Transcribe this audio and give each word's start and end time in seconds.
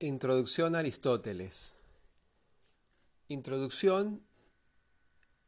Introducción 0.00 0.76
a 0.76 0.78
Aristóteles. 0.78 1.80
Introducción 3.26 4.22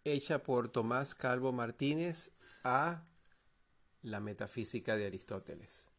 hecha 0.03 0.42
por 0.42 0.73
Tomás 0.73 1.15
Calvo 1.15 1.53
Martínez 1.53 2.33
a 2.65 3.07
la 4.02 4.18
metafísica 4.18 4.97
de 4.97 5.07
Aristóteles. 5.07 5.92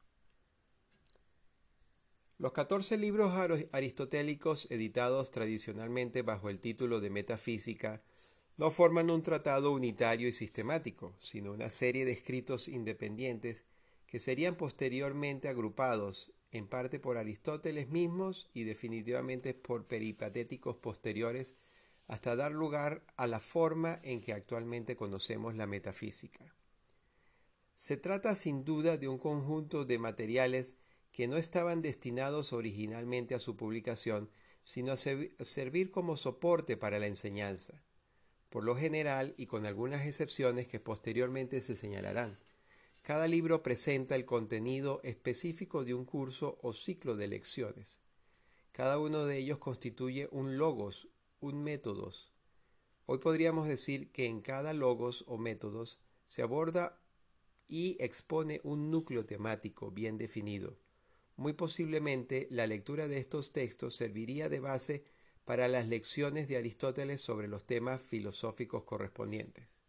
Los 2.39 2.51
14 2.51 2.97
libros 2.97 3.31
aristotélicos 3.71 4.69
editados 4.69 5.31
tradicionalmente 5.31 6.21
bajo 6.21 6.49
el 6.49 6.59
título 6.59 6.99
de 6.99 7.09
Metafísica 7.09 8.01
no 8.57 8.69
forman 8.69 9.09
un 9.11 9.23
tratado 9.23 9.71
unitario 9.71 10.27
y 10.27 10.33
sistemático, 10.33 11.15
sino 11.21 11.53
una 11.53 11.69
serie 11.69 12.03
de 12.03 12.11
escritos 12.11 12.67
independientes 12.67 13.63
que 14.07 14.19
serían 14.19 14.55
posteriormente 14.55 15.47
agrupados 15.47 16.33
en 16.51 16.67
parte 16.67 16.99
por 16.99 17.17
Aristóteles 17.17 17.89
mismos 17.89 18.49
y 18.53 18.63
definitivamente 18.63 19.53
por 19.53 19.87
peripatéticos 19.87 20.75
posteriores, 20.77 21.55
hasta 22.07 22.35
dar 22.35 22.51
lugar 22.51 23.03
a 23.15 23.25
la 23.25 23.39
forma 23.39 23.99
en 24.03 24.21
que 24.21 24.33
actualmente 24.33 24.95
conocemos 24.97 25.55
la 25.55 25.65
metafísica. 25.65 26.53
Se 27.77 27.97
trata 27.97 28.35
sin 28.35 28.65
duda 28.65 28.97
de 28.97 29.07
un 29.07 29.17
conjunto 29.17 29.85
de 29.85 29.97
materiales 29.97 30.75
que 31.11 31.27
no 31.27 31.37
estaban 31.37 31.81
destinados 31.81 32.53
originalmente 32.53 33.33
a 33.33 33.39
su 33.39 33.55
publicación, 33.55 34.29
sino 34.63 34.91
a 34.91 34.97
servir 34.97 35.89
como 35.89 36.17
soporte 36.17 36.77
para 36.77 36.99
la 36.99 37.07
enseñanza, 37.07 37.81
por 38.49 38.63
lo 38.63 38.75
general 38.75 39.33
y 39.37 39.47
con 39.47 39.65
algunas 39.65 40.05
excepciones 40.05 40.67
que 40.67 40.79
posteriormente 40.79 41.61
se 41.61 41.75
señalarán. 41.75 42.37
Cada 43.01 43.27
libro 43.27 43.63
presenta 43.63 44.15
el 44.15 44.25
contenido 44.25 45.01
específico 45.03 45.83
de 45.83 45.95
un 45.95 46.05
curso 46.05 46.59
o 46.61 46.71
ciclo 46.71 47.15
de 47.15 47.27
lecciones. 47.27 47.99
Cada 48.71 48.99
uno 48.99 49.25
de 49.25 49.37
ellos 49.37 49.57
constituye 49.57 50.29
un 50.31 50.59
logos, 50.59 51.07
un 51.39 51.63
métodos. 51.63 52.31
Hoy 53.07 53.17
podríamos 53.17 53.67
decir 53.67 54.11
que 54.11 54.25
en 54.25 54.41
cada 54.41 54.73
logos 54.73 55.25
o 55.27 55.39
métodos 55.39 55.99
se 56.27 56.43
aborda 56.43 57.01
y 57.67 57.97
expone 57.99 58.61
un 58.63 58.91
núcleo 58.91 59.25
temático 59.25 59.89
bien 59.89 60.19
definido. 60.19 60.77
Muy 61.37 61.53
posiblemente 61.53 62.47
la 62.51 62.67
lectura 62.67 63.07
de 63.07 63.17
estos 63.17 63.51
textos 63.51 63.95
serviría 63.95 64.47
de 64.47 64.59
base 64.59 65.03
para 65.43 65.67
las 65.67 65.87
lecciones 65.87 66.47
de 66.47 66.57
Aristóteles 66.57 67.19
sobre 67.19 67.47
los 67.47 67.65
temas 67.65 67.99
filosóficos 67.99 68.83
correspondientes. 68.83 69.80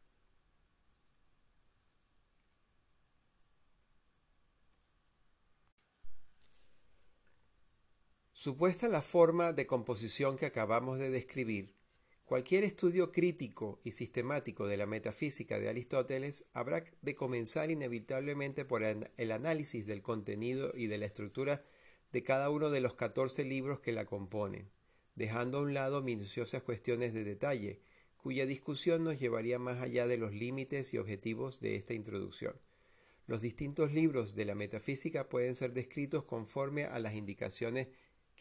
Supuesta 8.42 8.88
la 8.88 9.02
forma 9.02 9.52
de 9.52 9.68
composición 9.68 10.36
que 10.36 10.46
acabamos 10.46 10.98
de 10.98 11.10
describir, 11.10 11.76
cualquier 12.24 12.64
estudio 12.64 13.12
crítico 13.12 13.78
y 13.84 13.92
sistemático 13.92 14.66
de 14.66 14.76
la 14.76 14.84
metafísica 14.84 15.60
de 15.60 15.68
Aristóteles 15.68 16.46
habrá 16.52 16.82
de 17.02 17.14
comenzar 17.14 17.70
inevitablemente 17.70 18.64
por 18.64 18.82
el 18.82 19.30
análisis 19.30 19.86
del 19.86 20.02
contenido 20.02 20.72
y 20.74 20.88
de 20.88 20.98
la 20.98 21.06
estructura 21.06 21.62
de 22.10 22.24
cada 22.24 22.50
uno 22.50 22.70
de 22.70 22.80
los 22.80 22.94
14 22.94 23.44
libros 23.44 23.78
que 23.78 23.92
la 23.92 24.06
componen, 24.06 24.68
dejando 25.14 25.58
a 25.58 25.62
un 25.62 25.72
lado 25.72 26.02
minuciosas 26.02 26.64
cuestiones 26.64 27.14
de 27.14 27.22
detalle, 27.22 27.78
cuya 28.16 28.44
discusión 28.44 29.04
nos 29.04 29.20
llevaría 29.20 29.60
más 29.60 29.80
allá 29.80 30.08
de 30.08 30.18
los 30.18 30.32
límites 30.34 30.92
y 30.92 30.98
objetivos 30.98 31.60
de 31.60 31.76
esta 31.76 31.94
introducción. 31.94 32.56
Los 33.28 33.40
distintos 33.40 33.92
libros 33.92 34.34
de 34.34 34.46
la 34.46 34.56
metafísica 34.56 35.28
pueden 35.28 35.54
ser 35.54 35.74
descritos 35.74 36.24
conforme 36.24 36.86
a 36.86 36.98
las 36.98 37.14
indicaciones 37.14 37.86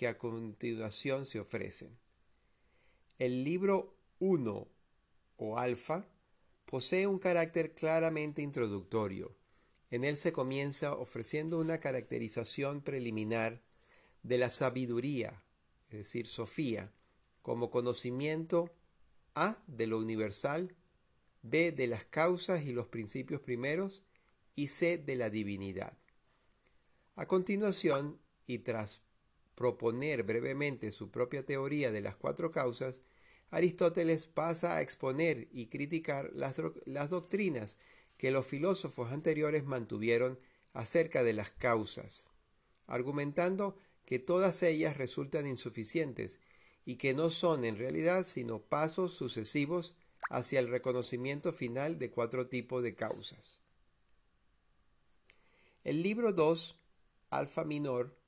que 0.01 0.07
a 0.07 0.17
continuación 0.17 1.27
se 1.27 1.39
ofrecen. 1.39 1.95
El 3.19 3.43
libro 3.43 3.95
1 4.17 4.67
o 5.37 5.57
alfa 5.59 6.07
posee 6.65 7.05
un 7.05 7.19
carácter 7.19 7.75
claramente 7.75 8.41
introductorio. 8.41 9.37
En 9.91 10.03
él 10.03 10.17
se 10.17 10.33
comienza 10.33 10.95
ofreciendo 10.95 11.59
una 11.59 11.79
caracterización 11.79 12.81
preliminar 12.81 13.61
de 14.23 14.39
la 14.39 14.49
sabiduría, 14.49 15.43
es 15.91 15.99
decir, 15.99 16.25
Sofía, 16.25 16.91
como 17.43 17.69
conocimiento 17.69 18.71
A 19.35 19.61
de 19.67 19.85
lo 19.85 19.99
universal, 19.99 20.75
B 21.43 21.71
de 21.71 21.85
las 21.85 22.05
causas 22.05 22.63
y 22.63 22.73
los 22.73 22.87
principios 22.87 23.39
primeros 23.39 24.01
y 24.55 24.69
C 24.69 24.97
de 24.97 25.15
la 25.15 25.29
divinidad. 25.29 25.95
A 27.15 27.27
continuación, 27.27 28.19
y 28.47 28.57
tras 28.57 29.03
proponer 29.61 30.23
brevemente 30.23 30.91
su 30.91 31.11
propia 31.11 31.45
teoría 31.45 31.91
de 31.91 32.01
las 32.01 32.15
cuatro 32.15 32.49
causas, 32.49 32.99
Aristóteles 33.51 34.25
pasa 34.25 34.75
a 34.75 34.81
exponer 34.81 35.49
y 35.51 35.67
criticar 35.67 36.31
las, 36.33 36.59
las, 36.85 37.11
doctrinas 37.11 37.77
que 38.17 38.31
los 38.31 38.47
filósofos 38.47 39.11
anteriores 39.11 39.63
mantuvieron 39.63 40.39
acerca 40.73 41.23
de 41.23 41.33
las 41.33 41.51
causas, 41.51 42.27
argumentando 42.87 43.77
que 44.03 44.17
todas 44.17 44.63
ellas 44.63 44.97
resultan 44.97 45.45
insuficientes 45.45 46.39
y 46.83 46.95
que 46.95 47.13
no 47.13 47.29
son 47.29 47.63
en 47.63 47.77
realidad 47.77 48.23
sino 48.23 48.63
pasos 48.63 49.13
sucesivos 49.13 49.93
hacia 50.31 50.59
el 50.59 50.69
reconocimiento 50.69 51.53
final 51.53 51.99
de 51.99 52.09
cuatro 52.09 52.47
tipos 52.47 52.81
de 52.81 52.95
causas. 52.95 53.61
El 55.83 56.01
libro 56.01 56.33
2, 56.33 56.75
Alfa 57.29 57.63
Minor, 57.63 58.20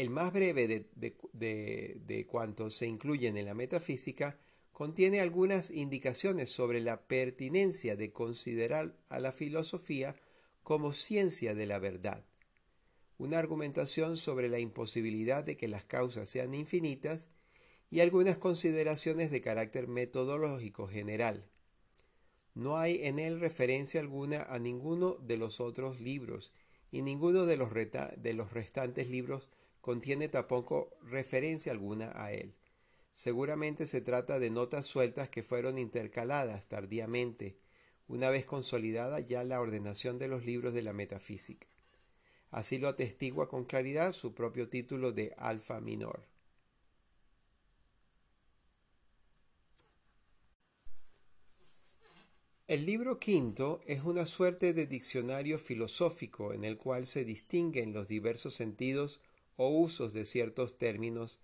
el 0.00 0.08
más 0.08 0.32
breve 0.32 0.86
de, 0.94 2.26
cuantos 2.26 2.74
se 2.74 2.86
incluyen 2.86 3.36
en 3.36 3.44
la 3.44 3.52
metafísica 3.52 4.38
contiene 4.72 5.20
algunas 5.20 5.70
indicaciones 5.70 6.48
sobre 6.48 6.80
la 6.80 7.02
pertinencia 7.02 7.96
de 7.96 8.10
considerar 8.10 8.96
a 9.10 9.20
la 9.20 9.30
filosofía 9.30 10.16
como 10.62 10.94
ciencia 10.94 11.54
de 11.54 11.66
la 11.66 11.78
verdad, 11.78 12.24
una 13.18 13.38
argumentación 13.38 14.16
sobre 14.16 14.48
la 14.48 14.58
imposibilidad 14.58 15.44
de 15.44 15.58
que 15.58 15.68
las 15.68 15.84
causas 15.84 16.30
sean 16.30 16.54
infinitas 16.54 17.28
y 17.90 18.00
algunas 18.00 18.38
consideraciones 18.38 19.30
de 19.30 19.42
carácter 19.42 19.86
metodológico 19.86 20.86
general. 20.88 21.44
No 22.54 22.78
hay 22.78 23.04
en 23.04 23.18
él 23.18 23.38
referencia 23.38 24.00
alguna 24.00 24.44
a 24.44 24.58
ninguno 24.58 25.16
de 25.16 25.36
los 25.36 25.60
otros 25.60 26.00
libros 26.00 26.54
y 26.90 27.02
ninguno 27.02 27.44
de 27.44 27.58
los, 27.58 27.70
de 27.74 28.32
los 28.32 28.52
restantes 28.54 29.10
libros 29.10 29.50
contiene 29.80 30.28
tampoco 30.28 30.90
referencia 31.02 31.72
alguna 31.72 32.12
a 32.14 32.32
él. 32.32 32.54
Seguramente 33.12 33.86
se 33.86 34.00
trata 34.00 34.38
de 34.38 34.50
notas 34.50 34.86
sueltas 34.86 35.30
que 35.30 35.42
fueron 35.42 35.78
intercaladas 35.78 36.66
tardíamente, 36.66 37.56
una 38.08 38.30
vez 38.30 38.46
consolidada 38.46 39.20
ya 39.20 39.44
la 39.44 39.60
ordenación 39.60 40.18
de 40.18 40.28
los 40.28 40.44
libros 40.44 40.74
de 40.74 40.82
la 40.82 40.92
metafísica. 40.92 41.66
Así 42.50 42.78
lo 42.78 42.88
atestigua 42.88 43.48
con 43.48 43.64
claridad 43.64 44.12
su 44.12 44.34
propio 44.34 44.68
título 44.68 45.12
de 45.12 45.34
Alfa 45.36 45.80
Minor. 45.80 46.30
El 52.66 52.86
libro 52.86 53.18
quinto 53.18 53.80
es 53.84 54.04
una 54.04 54.26
suerte 54.26 54.72
de 54.72 54.86
diccionario 54.86 55.58
filosófico 55.58 56.52
en 56.52 56.62
el 56.62 56.76
cual 56.76 57.06
se 57.06 57.24
distinguen 57.24 57.92
los 57.92 58.06
diversos 58.06 58.54
sentidos 58.54 59.20
o 59.62 59.68
usos 59.68 60.14
de 60.14 60.24
ciertos 60.24 60.78
términos 60.78 61.38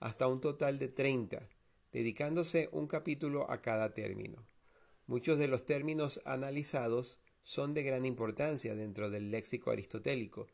hasta 0.00 0.26
un 0.26 0.40
total 0.40 0.78
de 0.78 0.88
30, 0.88 1.50
dedicándose 1.92 2.70
un 2.72 2.86
capítulo 2.86 3.50
a 3.50 3.60
cada 3.60 3.92
término. 3.92 4.46
Muchos 5.06 5.38
de 5.38 5.48
los 5.48 5.66
términos 5.66 6.22
analizados 6.24 7.20
son 7.42 7.74
de 7.74 7.82
gran 7.82 8.06
importancia 8.06 8.74
dentro 8.74 9.10
del 9.10 9.30
léxico 9.30 9.70
aristotélico, 9.70 10.46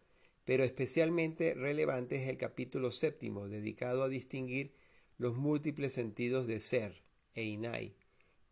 pero 0.45 0.65
especialmente 0.65 1.55
relevante 1.55 2.21
es 2.21 2.29
el 2.29 2.37
capítulo 2.37 2.91
séptimo 2.91 3.47
dedicado 3.47 4.03
a 4.03 4.09
distinguir 4.09 4.75
los 5.17 5.37
múltiples 5.37 5.93
sentidos 5.93 6.49
de 6.49 6.59
ser 6.59 7.05
e 7.35 7.45
inai 7.45 7.95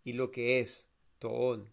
y 0.04 0.12
lo 0.12 0.30
que 0.30 0.60
es 0.60 0.88
toón. 1.18 1.68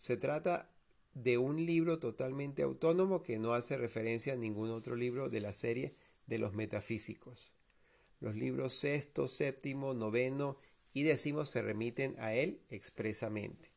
Se 0.00 0.16
trata 0.16 0.74
de 1.14 1.38
un 1.38 1.64
libro 1.64 2.00
totalmente 2.00 2.62
autónomo 2.62 3.22
que 3.22 3.38
no 3.38 3.52
hace 3.52 3.76
referencia 3.76 4.32
a 4.32 4.36
ningún 4.36 4.70
otro 4.70 4.96
libro 4.96 5.28
de 5.28 5.40
la 5.40 5.52
serie 5.52 5.94
de 6.28 6.38
los 6.38 6.52
metafísicos. 6.52 7.52
Los 8.20 8.36
libros 8.36 8.74
sexto, 8.74 9.26
séptimo, 9.26 9.94
noveno 9.94 10.56
y 10.92 11.02
décimo 11.02 11.44
se 11.44 11.62
remiten 11.62 12.14
a 12.18 12.34
él 12.34 12.60
expresamente. 12.68 13.70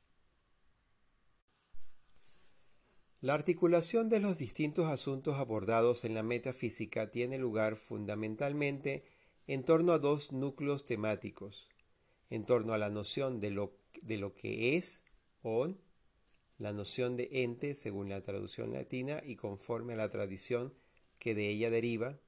La 3.21 3.36
articulación 3.36 4.09
de 4.09 4.19
los 4.19 4.38
distintos 4.39 4.88
asuntos 4.88 5.36
abordados 5.36 6.06
en 6.06 6.15
la 6.15 6.24
metafísica 6.24 7.12
tiene 7.12 7.38
lugar 7.38 7.75
fundamentalmente 7.75 9.03
en 9.45 9.63
torno 9.63 9.94
a 9.94 10.00
dos 10.00 10.31
núcleos 10.31 10.86
temáticos, 10.86 11.69
en 12.30 12.45
torno 12.45 12.74
a 12.74 12.80
la 12.80 12.89
noción 12.89 13.39
de 13.39 13.51
lo, 13.51 13.77
de 14.01 14.18
lo 14.18 14.33
que 14.33 14.75
es, 14.75 15.03
on, 15.44 15.80
la 16.57 16.74
noción 16.74 17.15
de 17.15 17.30
ente 17.31 17.75
según 17.75 18.09
la 18.09 18.21
traducción 18.21 18.74
latina 18.74 19.21
y 19.24 19.36
conforme 19.36 19.94
a 19.94 19.98
la 19.98 20.09
tradición 20.09 20.74
que 21.19 21.36
de 21.36 21.48
ella 21.50 21.69
deriva, 21.69 22.19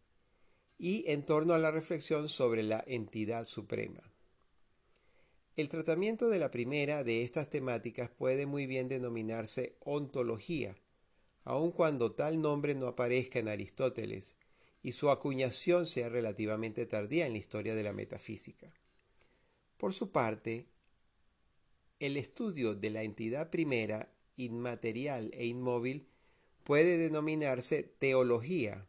y 0.78 1.04
en 1.12 1.26
torno 1.26 1.54
a 1.54 1.60
la 1.60 1.72
reflexión 1.72 2.28
sobre 2.28 2.64
la 2.64 2.84
entidad 2.88 3.44
suprema. 3.44 4.02
El 5.56 5.70
tratamiento 5.70 6.30
de 6.30 6.40
la 6.40 6.50
primera 6.50 7.04
de 7.04 7.22
estas 7.22 7.50
temáticas 7.50 8.10
puede 8.10 8.46
muy 8.46 8.66
bien 8.66 8.88
denominarse 8.88 9.78
ontología, 9.82 10.76
aun 11.44 11.72
cuando 11.72 12.14
tal 12.14 12.42
nombre 12.42 12.74
no 12.74 12.88
aparezca 12.88 13.40
en 13.40 13.50
Aristóteles 13.50 14.36
y 14.82 14.94
su 14.94 15.10
acuñación 15.10 15.86
sea 15.86 16.10
relativamente 16.10 16.86
tardía 16.86 17.28
en 17.28 17.34
la 17.34 17.40
historia 17.40 17.76
de 17.76 17.84
la 17.84 17.94
metafísica. 17.94 18.74
Por 19.78 19.94
su 19.94 20.12
parte, 20.12 20.68
el 22.00 22.18
estudio 22.18 22.76
de 22.76 22.90
la 22.90 23.04
entidad 23.04 23.50
primera, 23.50 24.12
inmaterial 24.36 25.30
e 25.34 25.46
inmóvil, 25.46 26.10
puede 26.64 26.98
denominarse 26.98 27.84
teología, 27.84 28.88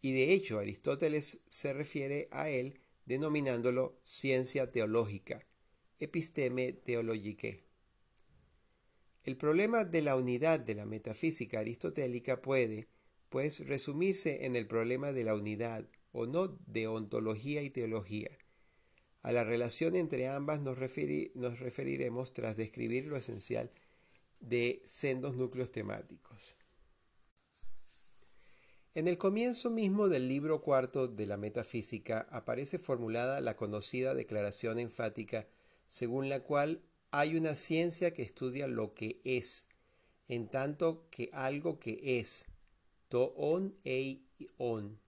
y 0.00 0.12
de 0.12 0.32
hecho 0.32 0.58
Aristóteles 0.58 1.40
se 1.48 1.72
refiere 1.72 2.28
a 2.30 2.50
él 2.50 2.80
denominándolo 3.06 3.98
ciencia 4.02 4.70
teológica, 4.70 5.46
episteme 5.98 6.72
theologique. 6.72 7.64
El 9.24 9.36
problema 9.36 9.84
de 9.84 10.02
la 10.02 10.16
unidad 10.16 10.60
de 10.60 10.74
la 10.74 10.86
metafísica 10.86 11.60
aristotélica 11.60 12.40
puede, 12.40 12.88
pues, 13.28 13.66
resumirse 13.66 14.46
en 14.46 14.56
el 14.56 14.66
problema 14.66 15.12
de 15.12 15.24
la 15.24 15.34
unidad 15.34 15.86
o 16.12 16.26
no 16.26 16.48
de 16.66 16.86
ontología 16.86 17.62
y 17.62 17.70
teología. 17.70 18.30
A 19.22 19.32
la 19.32 19.44
relación 19.44 19.96
entre 19.96 20.28
ambas 20.28 20.60
nos 20.60 20.78
referiremos 20.78 22.32
tras 22.32 22.56
describir 22.56 23.06
lo 23.06 23.16
esencial 23.16 23.70
de 24.40 24.80
sendos 24.84 25.36
núcleos 25.36 25.72
temáticos. 25.72 26.57
En 28.98 29.06
el 29.06 29.16
comienzo 29.16 29.70
mismo 29.70 30.08
del 30.08 30.26
libro 30.26 30.60
cuarto 30.60 31.06
de 31.06 31.24
la 31.24 31.36
metafísica 31.36 32.26
aparece 32.32 32.80
formulada 32.80 33.40
la 33.40 33.54
conocida 33.54 34.12
declaración 34.12 34.80
enfática 34.80 35.46
según 35.86 36.28
la 36.28 36.42
cual 36.42 36.82
hay 37.12 37.36
una 37.36 37.54
ciencia 37.54 38.12
que 38.12 38.22
estudia 38.22 38.66
lo 38.66 38.94
que 38.94 39.20
es, 39.22 39.68
en 40.26 40.48
tanto 40.48 41.06
que 41.10 41.30
algo 41.32 41.78
que 41.78 42.18
es, 42.18 42.46
to 43.08 43.34
on 43.36 43.76
ei 43.84 44.26
on, 44.56 44.98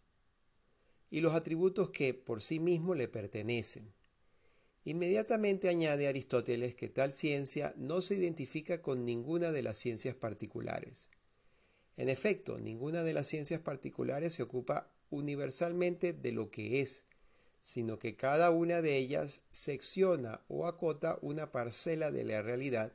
y 1.10 1.20
los 1.20 1.34
atributos 1.34 1.90
que 1.90 2.14
por 2.14 2.42
sí 2.42 2.60
mismo 2.60 2.94
le 2.94 3.08
pertenecen. 3.08 3.92
Inmediatamente 4.84 5.68
añade 5.68 6.06
Aristóteles 6.06 6.76
que 6.76 6.90
tal 6.90 7.10
ciencia 7.10 7.74
no 7.76 8.02
se 8.02 8.14
identifica 8.14 8.82
con 8.82 9.04
ninguna 9.04 9.50
de 9.50 9.64
las 9.64 9.78
ciencias 9.78 10.14
particulares 10.14 11.10
en 12.00 12.08
efecto, 12.08 12.58
ninguna 12.58 13.02
de 13.02 13.12
las 13.12 13.26
ciencias 13.26 13.60
particulares 13.60 14.32
se 14.32 14.42
ocupa 14.42 14.88
universalmente 15.10 16.14
de 16.14 16.32
lo 16.32 16.50
que 16.50 16.80
es, 16.80 17.04
sino 17.60 17.98
que 17.98 18.16
cada 18.16 18.50
una 18.50 18.80
de 18.80 18.96
ellas 18.96 19.42
secciona 19.50 20.40
o 20.48 20.66
acota 20.66 21.18
una 21.20 21.52
parcela 21.52 22.10
de 22.10 22.24
la 22.24 22.40
realidad, 22.40 22.94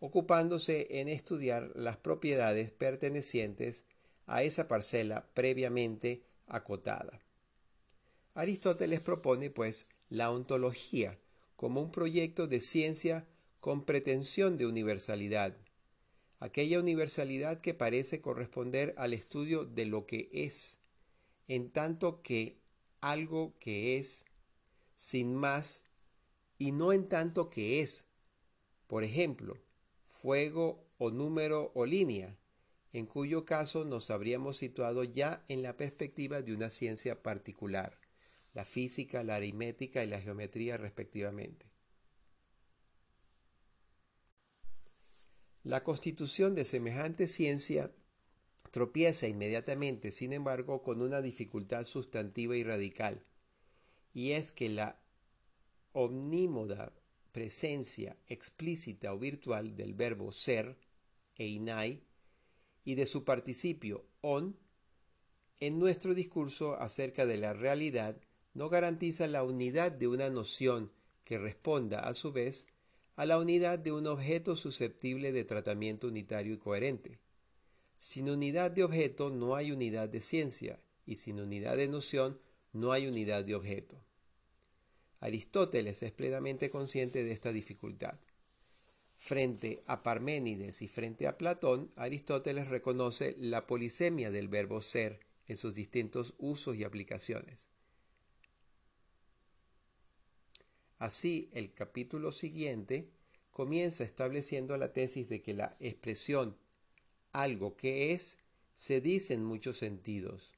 ocupándose 0.00 1.00
en 1.00 1.08
estudiar 1.08 1.72
las 1.74 1.96
propiedades 1.96 2.72
pertenecientes 2.72 3.84
a 4.26 4.42
esa 4.42 4.68
parcela 4.68 5.24
previamente 5.32 6.20
acotada. 6.46 7.20
Aristóteles 8.34 9.00
propone, 9.00 9.48
pues, 9.48 9.86
la 10.10 10.30
ontología 10.30 11.18
como 11.56 11.80
un 11.80 11.90
proyecto 11.90 12.46
de 12.46 12.60
ciencia 12.60 13.24
con 13.60 13.86
pretensión 13.86 14.58
de 14.58 14.66
universalidad, 14.66 15.56
aquella 16.42 16.80
universalidad 16.80 17.60
que 17.60 17.72
parece 17.72 18.20
corresponder 18.20 18.94
al 18.98 19.12
estudio 19.12 19.64
de 19.64 19.86
lo 19.86 20.06
que 20.06 20.28
es, 20.32 20.78
en 21.46 21.70
tanto 21.70 22.20
que 22.20 22.58
algo 23.00 23.54
que 23.60 23.96
es, 23.96 24.24
sin 24.96 25.36
más, 25.36 25.84
y 26.58 26.72
no 26.72 26.92
en 26.92 27.06
tanto 27.08 27.48
que 27.48 27.80
es, 27.80 28.08
por 28.88 29.04
ejemplo, 29.04 29.56
fuego 30.04 30.84
o 30.98 31.12
número 31.12 31.70
o 31.76 31.86
línea, 31.86 32.36
en 32.92 33.06
cuyo 33.06 33.44
caso 33.44 33.84
nos 33.84 34.10
habríamos 34.10 34.56
situado 34.56 35.04
ya 35.04 35.44
en 35.46 35.62
la 35.62 35.76
perspectiva 35.76 36.42
de 36.42 36.54
una 36.54 36.70
ciencia 36.70 37.22
particular, 37.22 38.00
la 38.52 38.64
física, 38.64 39.22
la 39.22 39.36
aritmética 39.36 40.02
y 40.02 40.08
la 40.08 40.20
geometría 40.20 40.76
respectivamente. 40.76 41.71
La 45.64 45.84
constitución 45.84 46.54
de 46.56 46.64
semejante 46.64 47.28
ciencia 47.28 47.92
tropieza 48.72 49.28
inmediatamente, 49.28 50.10
sin 50.10 50.32
embargo, 50.32 50.82
con 50.82 51.00
una 51.02 51.22
dificultad 51.22 51.84
sustantiva 51.84 52.56
y 52.56 52.64
radical, 52.64 53.24
y 54.12 54.32
es 54.32 54.50
que 54.50 54.68
la 54.68 55.00
omnímoda 55.92 56.92
presencia 57.30 58.16
explícita 58.26 59.12
o 59.12 59.18
virtual 59.18 59.76
del 59.76 59.94
verbo 59.94 60.32
ser, 60.32 60.76
einai, 61.36 62.02
y 62.84 62.96
de 62.96 63.06
su 63.06 63.24
participio 63.24 64.04
on, 64.20 64.58
en 65.60 65.78
nuestro 65.78 66.14
discurso 66.14 66.74
acerca 66.74 67.24
de 67.24 67.38
la 67.38 67.52
realidad 67.52 68.20
no 68.52 68.68
garantiza 68.68 69.28
la 69.28 69.44
unidad 69.44 69.92
de 69.92 70.08
una 70.08 70.28
noción 70.28 70.90
que 71.24 71.38
responda 71.38 72.00
a 72.00 72.14
su 72.14 72.32
vez 72.32 72.66
a 73.16 73.26
la 73.26 73.38
unidad 73.38 73.78
de 73.78 73.92
un 73.92 74.06
objeto 74.06 74.56
susceptible 74.56 75.32
de 75.32 75.44
tratamiento 75.44 76.08
unitario 76.08 76.54
y 76.54 76.58
coherente. 76.58 77.18
Sin 77.98 78.30
unidad 78.30 78.70
de 78.70 78.84
objeto 78.84 79.30
no 79.30 79.54
hay 79.54 79.70
unidad 79.70 80.08
de 80.08 80.20
ciencia, 80.20 80.80
y 81.04 81.16
sin 81.16 81.40
unidad 81.40 81.76
de 81.76 81.88
noción 81.88 82.40
no 82.72 82.92
hay 82.92 83.06
unidad 83.06 83.44
de 83.44 83.54
objeto. 83.54 83.96
Aristóteles 85.20 86.02
es 86.02 86.12
plenamente 86.12 86.70
consciente 86.70 87.22
de 87.22 87.32
esta 87.32 87.52
dificultad. 87.52 88.18
Frente 89.16 89.82
a 89.86 90.02
Parménides 90.02 90.82
y 90.82 90.88
frente 90.88 91.28
a 91.28 91.38
Platón, 91.38 91.92
Aristóteles 91.94 92.68
reconoce 92.68 93.36
la 93.38 93.66
polisemia 93.68 94.32
del 94.32 94.48
verbo 94.48 94.80
ser 94.80 95.20
en 95.46 95.56
sus 95.56 95.76
distintos 95.76 96.34
usos 96.38 96.76
y 96.76 96.82
aplicaciones. 96.82 97.68
Así, 101.02 101.50
el 101.52 101.72
capítulo 101.74 102.30
siguiente 102.30 103.08
comienza 103.50 104.04
estableciendo 104.04 104.76
la 104.76 104.92
tesis 104.92 105.28
de 105.28 105.42
que 105.42 105.52
la 105.52 105.76
expresión 105.80 106.56
algo 107.32 107.76
que 107.76 108.12
es 108.12 108.38
se 108.72 109.00
dice 109.00 109.34
en 109.34 109.42
muchos 109.42 109.78
sentidos, 109.78 110.54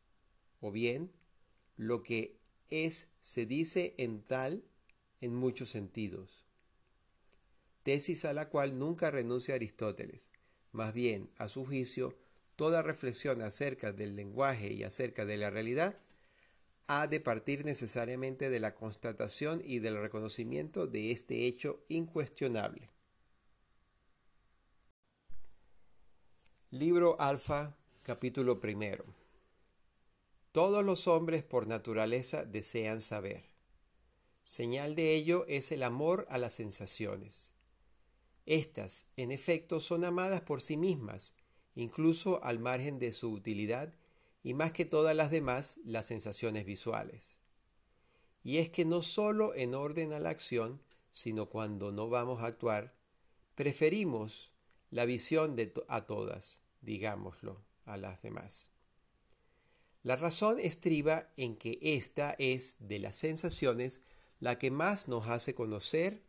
o 0.60 0.70
bien 0.70 1.10
lo 1.78 2.02
que 2.02 2.36
es 2.68 3.08
se 3.22 3.46
dice 3.46 3.94
en 3.96 4.20
tal 4.20 4.62
en 5.22 5.34
muchos 5.34 5.70
sentidos. 5.70 6.44
Tesis 7.82 8.26
a 8.26 8.34
la 8.34 8.50
cual 8.50 8.78
nunca 8.78 9.10
renuncia 9.10 9.54
Aristóteles. 9.54 10.28
Más 10.72 10.92
bien, 10.92 11.30
a 11.38 11.48
su 11.48 11.64
juicio, 11.64 12.18
toda 12.54 12.82
reflexión 12.82 13.40
acerca 13.40 13.92
del 13.92 14.14
lenguaje 14.14 14.74
y 14.74 14.82
acerca 14.82 15.24
de 15.24 15.38
la 15.38 15.48
realidad 15.48 15.96
ha 16.86 17.06
de 17.06 17.20
partir 17.20 17.64
necesariamente 17.64 18.50
de 18.50 18.60
la 18.60 18.74
constatación 18.74 19.62
y 19.64 19.78
del 19.78 20.00
reconocimiento 20.00 20.86
de 20.86 21.10
este 21.10 21.46
hecho 21.46 21.80
incuestionable. 21.88 22.90
Libro 26.70 27.20
Alfa, 27.20 27.76
capítulo 28.02 28.60
primero. 28.60 29.04
Todos 30.52 30.84
los 30.84 31.08
hombres 31.08 31.42
por 31.42 31.66
naturaleza 31.66 32.44
desean 32.44 33.00
saber. 33.00 33.44
Señal 34.44 34.94
de 34.94 35.14
ello 35.14 35.46
es 35.48 35.72
el 35.72 35.82
amor 35.82 36.26
a 36.28 36.36
las 36.36 36.54
sensaciones. 36.56 37.52
Estas, 38.44 39.06
en 39.16 39.32
efecto, 39.32 39.80
son 39.80 40.04
amadas 40.04 40.42
por 40.42 40.60
sí 40.60 40.76
mismas, 40.76 41.34
incluso 41.74 42.44
al 42.44 42.58
margen 42.58 42.98
de 42.98 43.12
su 43.12 43.30
utilidad 43.30 43.94
y 44.44 44.54
más 44.54 44.72
que 44.72 44.84
todas 44.84 45.16
las 45.16 45.32
demás 45.32 45.80
las 45.84 46.06
sensaciones 46.06 46.66
visuales. 46.66 47.38
Y 48.44 48.58
es 48.58 48.68
que 48.68 48.84
no 48.84 49.00
sólo 49.00 49.54
en 49.54 49.74
orden 49.74 50.12
a 50.12 50.20
la 50.20 50.28
acción, 50.28 50.80
sino 51.14 51.48
cuando 51.48 51.90
no 51.90 52.10
vamos 52.10 52.42
a 52.42 52.46
actuar, 52.46 52.94
preferimos 53.54 54.52
la 54.90 55.06
visión 55.06 55.56
de 55.56 55.72
a 55.88 56.06
todas, 56.06 56.62
digámoslo, 56.82 57.64
a 57.86 57.96
las 57.96 58.22
demás. 58.22 58.70
La 60.02 60.16
razón 60.16 60.60
estriba 60.60 61.30
en 61.38 61.56
que 61.56 61.78
esta 61.80 62.36
es 62.38 62.76
de 62.80 62.98
las 62.98 63.16
sensaciones 63.16 64.02
la 64.40 64.58
que 64.58 64.70
más 64.70 65.08
nos 65.08 65.26
hace 65.28 65.54
conocer 65.54 66.22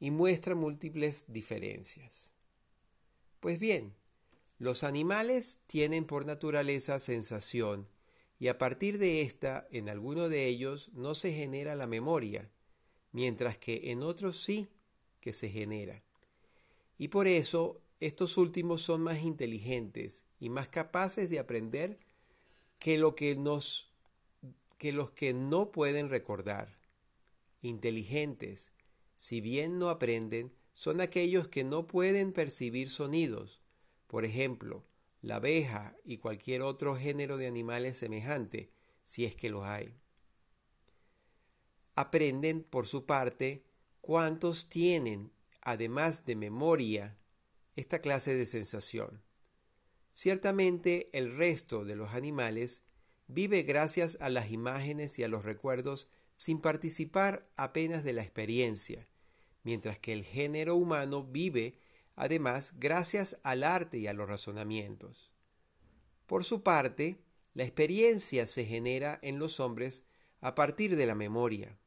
y 0.00 0.10
muestra 0.10 0.56
múltiples 0.56 1.32
diferencias. 1.32 2.32
Pues 3.38 3.60
bien, 3.60 3.94
los 4.62 4.84
animales 4.84 5.58
tienen 5.66 6.04
por 6.04 6.24
naturaleza 6.24 7.00
sensación 7.00 7.88
y 8.38 8.46
a 8.46 8.58
partir 8.58 8.98
de 8.98 9.22
esta, 9.22 9.66
en 9.72 9.88
alguno 9.88 10.28
de 10.28 10.46
ellos 10.46 10.88
no 10.92 11.16
se 11.16 11.32
genera 11.32 11.74
la 11.74 11.88
memoria, 11.88 12.48
mientras 13.10 13.58
que 13.58 13.90
en 13.90 14.04
otros 14.04 14.40
sí 14.40 14.68
que 15.18 15.32
se 15.32 15.48
genera. 15.48 16.04
Y 16.96 17.08
por 17.08 17.26
eso 17.26 17.80
estos 17.98 18.36
últimos 18.36 18.82
son 18.82 19.02
más 19.02 19.22
inteligentes 19.22 20.26
y 20.38 20.48
más 20.48 20.68
capaces 20.68 21.28
de 21.28 21.40
aprender 21.40 21.98
que 22.78 22.98
lo 22.98 23.16
que 23.16 23.34
nos 23.34 23.90
que 24.78 24.92
los 24.92 25.10
que 25.10 25.34
no 25.34 25.72
pueden 25.72 26.08
recordar, 26.08 26.78
inteligentes, 27.62 28.72
si 29.16 29.40
bien 29.40 29.80
no 29.80 29.88
aprenden, 29.88 30.52
son 30.72 31.00
aquellos 31.00 31.48
que 31.48 31.64
no 31.64 31.88
pueden 31.88 32.32
percibir 32.32 32.90
sonidos. 32.90 33.61
Por 34.12 34.26
ejemplo, 34.26 34.84
la 35.22 35.36
abeja 35.36 35.96
y 36.04 36.18
cualquier 36.18 36.60
otro 36.60 36.96
género 36.96 37.38
de 37.38 37.46
animales 37.46 37.96
semejante, 37.96 38.70
si 39.04 39.24
es 39.24 39.34
que 39.34 39.48
los 39.48 39.64
hay. 39.64 39.96
Aprenden, 41.94 42.62
por 42.62 42.86
su 42.86 43.06
parte, 43.06 43.64
cuántos 44.02 44.68
tienen, 44.68 45.32
además 45.62 46.26
de 46.26 46.36
memoria, 46.36 47.16
esta 47.74 48.00
clase 48.00 48.34
de 48.34 48.44
sensación. 48.44 49.22
Ciertamente 50.12 51.08
el 51.14 51.34
resto 51.34 51.86
de 51.86 51.96
los 51.96 52.12
animales 52.12 52.82
vive 53.28 53.62
gracias 53.62 54.18
a 54.20 54.28
las 54.28 54.50
imágenes 54.50 55.18
y 55.18 55.24
a 55.24 55.28
los 55.28 55.46
recuerdos 55.46 56.06
sin 56.36 56.60
participar 56.60 57.50
apenas 57.56 58.04
de 58.04 58.12
la 58.12 58.20
experiencia, 58.20 59.08
mientras 59.62 59.98
que 59.98 60.12
el 60.12 60.22
género 60.22 60.76
humano 60.76 61.24
vive 61.24 61.78
además 62.16 62.74
gracias 62.78 63.38
al 63.42 63.64
arte 63.64 63.98
y 63.98 64.06
a 64.06 64.12
los 64.12 64.28
razonamientos. 64.28 65.30
Por 66.26 66.44
su 66.44 66.62
parte, 66.62 67.18
la 67.54 67.64
experiencia 67.64 68.46
se 68.46 68.64
genera 68.64 69.18
en 69.22 69.38
los 69.38 69.60
hombres 69.60 70.04
a 70.40 70.54
partir 70.54 70.96
de 70.96 71.06
la 71.06 71.14
memoria. 71.14 71.78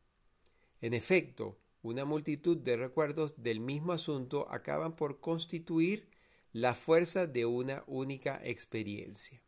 En 0.82 0.94
efecto, 0.94 1.58
una 1.82 2.06
multitud 2.06 2.58
de 2.58 2.78
recuerdos 2.78 3.42
del 3.42 3.60
mismo 3.60 3.94
asunto 3.94 4.48
acaban 4.50 4.96
por 4.96 5.20
constituir 5.20 6.10
la 6.52 6.74
fuerza 6.74 7.28
de 7.28 7.46
una 7.46 7.84
única 7.88 8.40
experiencia. 8.44 9.42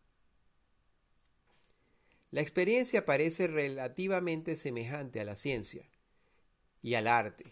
La 2.32 2.42
experiencia 2.42 3.06
parece 3.06 3.48
relativamente 3.48 4.58
semejante 4.58 5.22
a 5.22 5.24
la 5.24 5.36
ciencia 5.36 5.90
y 6.82 6.96
al 6.96 7.08
arte, 7.08 7.46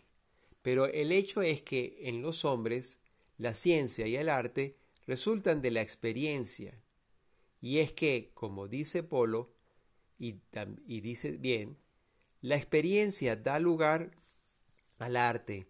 pero 0.61 0.87
el 0.87 1.11
hecho 1.11 1.41
es 1.41 1.61
que 1.61 1.97
en 2.01 2.21
los 2.21 2.43
hombres 2.43 2.99
la 3.37 3.53
ciencia 3.53 4.07
y 4.07 4.15
el 4.15 4.29
arte 4.29 4.77
resultan 5.07 5.61
de 5.61 5.71
la 5.71 5.81
experiencia, 5.81 6.81
y 7.61 7.79
es 7.79 7.91
que, 7.91 8.29
como 8.33 8.67
dice 8.67 9.03
Polo, 9.03 9.51
y, 10.17 10.39
dice 11.01 11.31
bien, 11.31 11.77
la 12.41 12.55
experiencia 12.55 13.35
da 13.35 13.59
lugar 13.59 14.11
al 14.99 15.17
arte 15.17 15.67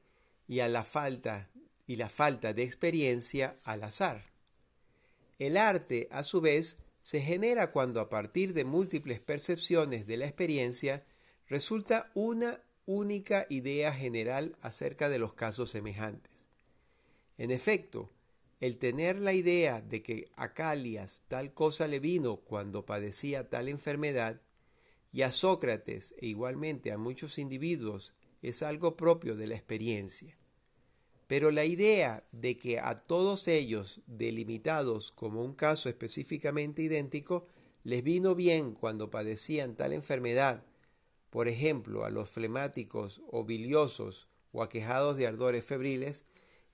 y 0.48 0.60
a 0.60 0.67
la 0.67 0.84
falta 0.84 1.50
y 1.88 1.95
la 1.95 2.10
falta 2.10 2.53
de 2.53 2.63
experiencia 2.63 3.55
al 3.63 3.84
azar. 3.84 4.25
El 5.39 5.57
arte, 5.57 6.07
a 6.12 6.24
su 6.24 6.41
vez, 6.41 6.77
se 7.01 7.22
genera 7.22 7.72
cuando 7.72 8.01
a 8.01 8.10
partir 8.10 8.53
de 8.53 8.65
múltiples 8.65 9.19
percepciones 9.19 10.07
de 10.07 10.17
la 10.17 10.25
experiencia 10.25 11.05
resulta 11.48 12.12
una 12.13 12.60
única 12.86 13.45
idea 13.50 13.93
general 13.93 14.55
acerca 14.62 15.10
de 15.10 15.19
los 15.19 15.34
casos 15.34 15.69
semejantes. 15.69 16.34
En 17.37 17.51
efecto, 17.51 18.11
el 18.59 18.77
tener 18.77 19.19
la 19.19 19.33
idea 19.33 19.81
de 19.81 20.01
que 20.01 20.25
a 20.35 20.53
Calias 20.53 21.23
tal 21.27 21.53
cosa 21.53 21.87
le 21.87 21.99
vino 21.99 22.37
cuando 22.37 22.85
padecía 22.85 23.49
tal 23.49 23.67
enfermedad, 23.69 24.41
y 25.11 25.21
a 25.21 25.31
Sócrates 25.31 26.13
e 26.17 26.27
igualmente 26.27 26.91
a 26.91 26.97
muchos 26.97 27.37
individuos 27.37 28.13
es 28.41 28.61
algo 28.61 28.97
propio 28.97 29.35
de 29.35 29.47
la 29.47 29.55
experiencia. 29.55 30.37
Pero 31.27 31.51
la 31.51 31.65
idea 31.65 32.27
de 32.31 32.57
que 32.57 32.79
a 32.79 32.95
todos 32.95 33.47
ellos, 33.47 34.01
delimitados 34.07 35.11
como 35.11 35.43
un 35.43 35.53
caso 35.53 35.89
específicamente 35.89 36.81
idéntico, 36.81 37.47
les 37.83 38.03
vino 38.03 38.35
bien 38.35 38.73
cuando 38.73 39.09
padecían 39.09 39.75
tal 39.75 39.93
enfermedad, 39.93 40.63
por 41.29 41.47
ejemplo, 41.47 42.05
a 42.05 42.09
los 42.09 42.29
flemáticos 42.29 43.21
o 43.29 43.43
biliosos 43.43 44.27
o 44.51 44.63
aquejados 44.63 45.17
de 45.17 45.27
ardores 45.27 45.65
febriles, 45.65 46.25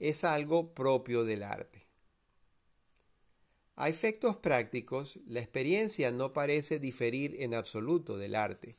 es 0.02 0.24
algo 0.24 0.74
propio 0.74 1.24
del 1.26 1.44
arte. 1.44 1.88
A 3.76 3.88
efectos 3.88 4.36
prácticos, 4.36 5.20
la 5.28 5.42
experiencia 5.42 6.12
no 6.12 6.34
parece 6.34 6.80
diferir 6.80 7.36
en 7.40 7.54
absoluto 7.54 8.18
del 8.18 8.34
arte, 8.34 8.78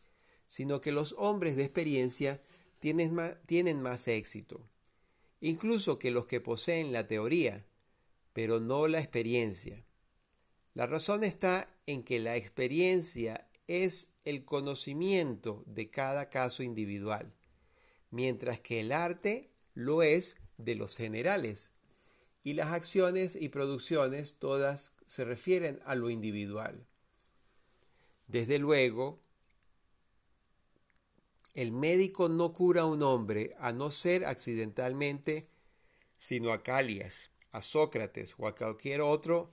sino 0.48 0.80
que 0.80 0.90
los 0.90 1.14
hombres 1.16 1.54
de 1.54 1.62
experiencia 1.62 2.40
tienen 2.80 3.14
más, 3.14 3.36
tienen 3.46 3.80
más 3.80 4.08
éxito, 4.08 4.68
incluso 5.40 6.00
que 6.00 6.10
los 6.10 6.26
que 6.26 6.40
poseen 6.40 6.92
la 6.92 7.06
teoría, 7.06 7.66
pero 8.32 8.58
no 8.58 8.88
la 8.88 8.98
experiencia. 8.98 9.86
La 10.74 10.86
razón 10.88 11.22
está 11.22 11.72
en 11.86 12.02
que 12.02 12.18
la 12.18 12.36
experiencia 12.36 13.48
es 13.68 14.14
el 14.24 14.44
conocimiento 14.44 15.62
de 15.66 15.88
cada 15.88 16.30
caso 16.30 16.64
individual, 16.64 17.32
mientras 18.10 18.58
que 18.58 18.80
el 18.80 18.90
arte 18.90 19.52
lo 19.74 20.02
es 20.02 20.36
de 20.64 20.74
los 20.74 20.96
generales, 20.96 21.72
y 22.44 22.54
las 22.54 22.72
acciones 22.72 23.36
y 23.36 23.48
producciones 23.48 24.34
todas 24.34 24.92
se 25.06 25.24
refieren 25.24 25.80
a 25.84 25.94
lo 25.94 26.10
individual. 26.10 26.86
Desde 28.26 28.58
luego, 28.58 29.20
el 31.54 31.70
médico 31.70 32.28
no 32.28 32.52
cura 32.52 32.82
a 32.82 32.86
un 32.86 33.02
hombre 33.02 33.54
a 33.58 33.72
no 33.72 33.90
ser 33.90 34.24
accidentalmente, 34.24 35.48
sino 36.16 36.52
a 36.52 36.62
Calias, 36.62 37.30
a 37.50 37.60
Sócrates 37.60 38.34
o 38.38 38.46
a 38.46 38.54
cualquier 38.56 39.02
otro 39.02 39.50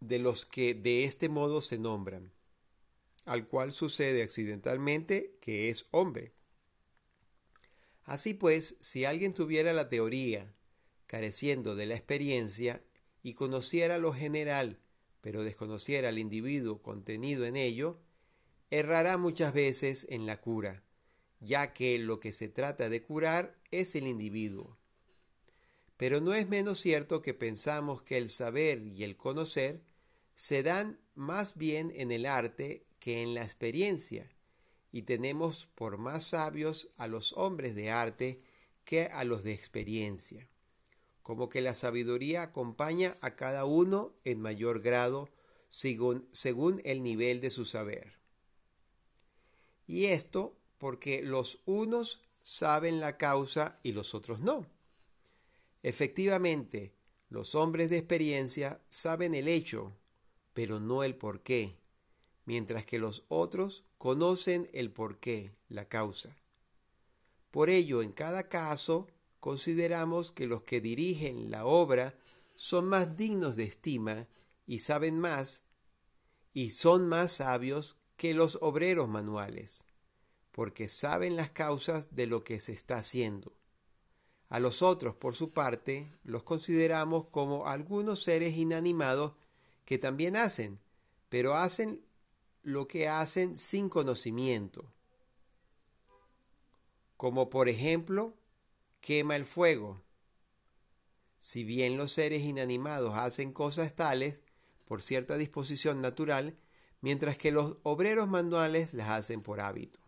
de 0.00 0.18
los 0.18 0.46
que 0.46 0.74
de 0.74 1.04
este 1.04 1.28
modo 1.28 1.60
se 1.60 1.78
nombran, 1.78 2.30
al 3.24 3.46
cual 3.46 3.72
sucede 3.72 4.22
accidentalmente 4.22 5.34
que 5.40 5.70
es 5.70 5.86
hombre. 5.90 6.32
Así 8.04 8.34
pues, 8.34 8.76
si 8.80 9.04
alguien 9.04 9.32
tuviera 9.32 9.72
la 9.72 9.88
teoría, 9.88 10.54
careciendo 11.06 11.74
de 11.74 11.86
la 11.86 11.94
experiencia, 11.94 12.82
y 13.22 13.32
conociera 13.32 13.98
lo 13.98 14.12
general, 14.12 14.78
pero 15.22 15.42
desconociera 15.42 16.10
al 16.10 16.18
individuo 16.18 16.82
contenido 16.82 17.46
en 17.46 17.56
ello, 17.56 17.98
errará 18.70 19.16
muchas 19.16 19.54
veces 19.54 20.06
en 20.10 20.26
la 20.26 20.40
cura, 20.40 20.82
ya 21.40 21.72
que 21.72 21.98
lo 21.98 22.20
que 22.20 22.32
se 22.32 22.48
trata 22.48 22.90
de 22.90 23.02
curar 23.02 23.56
es 23.70 23.94
el 23.94 24.06
individuo. 24.06 24.76
Pero 25.96 26.20
no 26.20 26.34
es 26.34 26.48
menos 26.48 26.80
cierto 26.80 27.22
que 27.22 27.32
pensamos 27.32 28.02
que 28.02 28.18
el 28.18 28.28
saber 28.28 28.82
y 28.82 29.04
el 29.04 29.16
conocer 29.16 29.80
se 30.34 30.62
dan 30.62 31.00
más 31.14 31.56
bien 31.56 31.92
en 31.94 32.10
el 32.10 32.26
arte 32.26 32.84
que 32.98 33.22
en 33.22 33.32
la 33.32 33.42
experiencia, 33.42 34.30
y 34.94 35.02
tenemos 35.02 35.66
por 35.74 35.98
más 35.98 36.22
sabios 36.22 36.86
a 36.98 37.08
los 37.08 37.32
hombres 37.32 37.74
de 37.74 37.90
arte 37.90 38.40
que 38.84 39.06
a 39.06 39.24
los 39.24 39.42
de 39.42 39.52
experiencia, 39.52 40.48
como 41.20 41.48
que 41.48 41.60
la 41.60 41.74
sabiduría 41.74 42.42
acompaña 42.42 43.16
a 43.20 43.34
cada 43.34 43.64
uno 43.64 44.14
en 44.22 44.40
mayor 44.40 44.80
grado 44.80 45.28
según, 45.68 46.28
según 46.30 46.80
el 46.84 47.02
nivel 47.02 47.40
de 47.40 47.50
su 47.50 47.64
saber. 47.64 48.20
Y 49.88 50.04
esto 50.04 50.56
porque 50.78 51.22
los 51.22 51.58
unos 51.64 52.22
saben 52.44 53.00
la 53.00 53.16
causa 53.16 53.80
y 53.82 53.90
los 53.90 54.14
otros 54.14 54.38
no. 54.42 54.64
Efectivamente, 55.82 56.94
los 57.30 57.56
hombres 57.56 57.90
de 57.90 57.98
experiencia 57.98 58.80
saben 58.90 59.34
el 59.34 59.48
hecho, 59.48 59.92
pero 60.52 60.78
no 60.78 61.02
el 61.02 61.16
por 61.16 61.42
qué, 61.42 61.74
mientras 62.44 62.84
que 62.84 62.98
los 62.98 63.24
otros 63.28 63.84
conocen 63.98 64.68
el 64.72 64.90
porqué, 64.90 65.52
la 65.68 65.86
causa. 65.86 66.36
Por 67.50 67.70
ello, 67.70 68.02
en 68.02 68.12
cada 68.12 68.48
caso, 68.48 69.06
consideramos 69.40 70.32
que 70.32 70.46
los 70.46 70.62
que 70.62 70.80
dirigen 70.80 71.50
la 71.50 71.64
obra 71.64 72.14
son 72.54 72.86
más 72.86 73.16
dignos 73.16 73.56
de 73.56 73.64
estima 73.64 74.26
y 74.66 74.80
saben 74.80 75.18
más 75.18 75.64
y 76.52 76.70
son 76.70 77.08
más 77.08 77.32
sabios 77.32 77.96
que 78.16 78.32
los 78.32 78.58
obreros 78.60 79.08
manuales, 79.08 79.84
porque 80.52 80.88
saben 80.88 81.36
las 81.36 81.50
causas 81.50 82.14
de 82.14 82.26
lo 82.26 82.44
que 82.44 82.60
se 82.60 82.72
está 82.72 82.98
haciendo. 82.98 83.52
A 84.48 84.60
los 84.60 84.82
otros, 84.82 85.16
por 85.16 85.34
su 85.34 85.50
parte, 85.50 86.12
los 86.22 86.44
consideramos 86.44 87.26
como 87.26 87.66
algunos 87.66 88.22
seres 88.22 88.56
inanimados 88.56 89.32
que 89.84 89.98
también 89.98 90.36
hacen, 90.36 90.78
pero 91.28 91.54
hacen 91.54 92.00
lo 92.64 92.88
que 92.88 93.08
hacen 93.08 93.58
sin 93.58 93.90
conocimiento, 93.90 94.90
como 97.18 97.50
por 97.50 97.68
ejemplo 97.68 98.34
quema 99.00 99.36
el 99.36 99.44
fuego. 99.44 100.02
Si 101.40 101.62
bien 101.62 101.98
los 101.98 102.12
seres 102.12 102.42
inanimados 102.42 103.16
hacen 103.16 103.52
cosas 103.52 103.94
tales 103.94 104.42
por 104.86 105.02
cierta 105.02 105.36
disposición 105.36 106.00
natural, 106.00 106.56
mientras 107.02 107.36
que 107.36 107.52
los 107.52 107.76
obreros 107.82 108.28
manuales 108.28 108.94
las 108.94 109.10
hacen 109.10 109.42
por 109.42 109.60
hábito. 109.60 110.00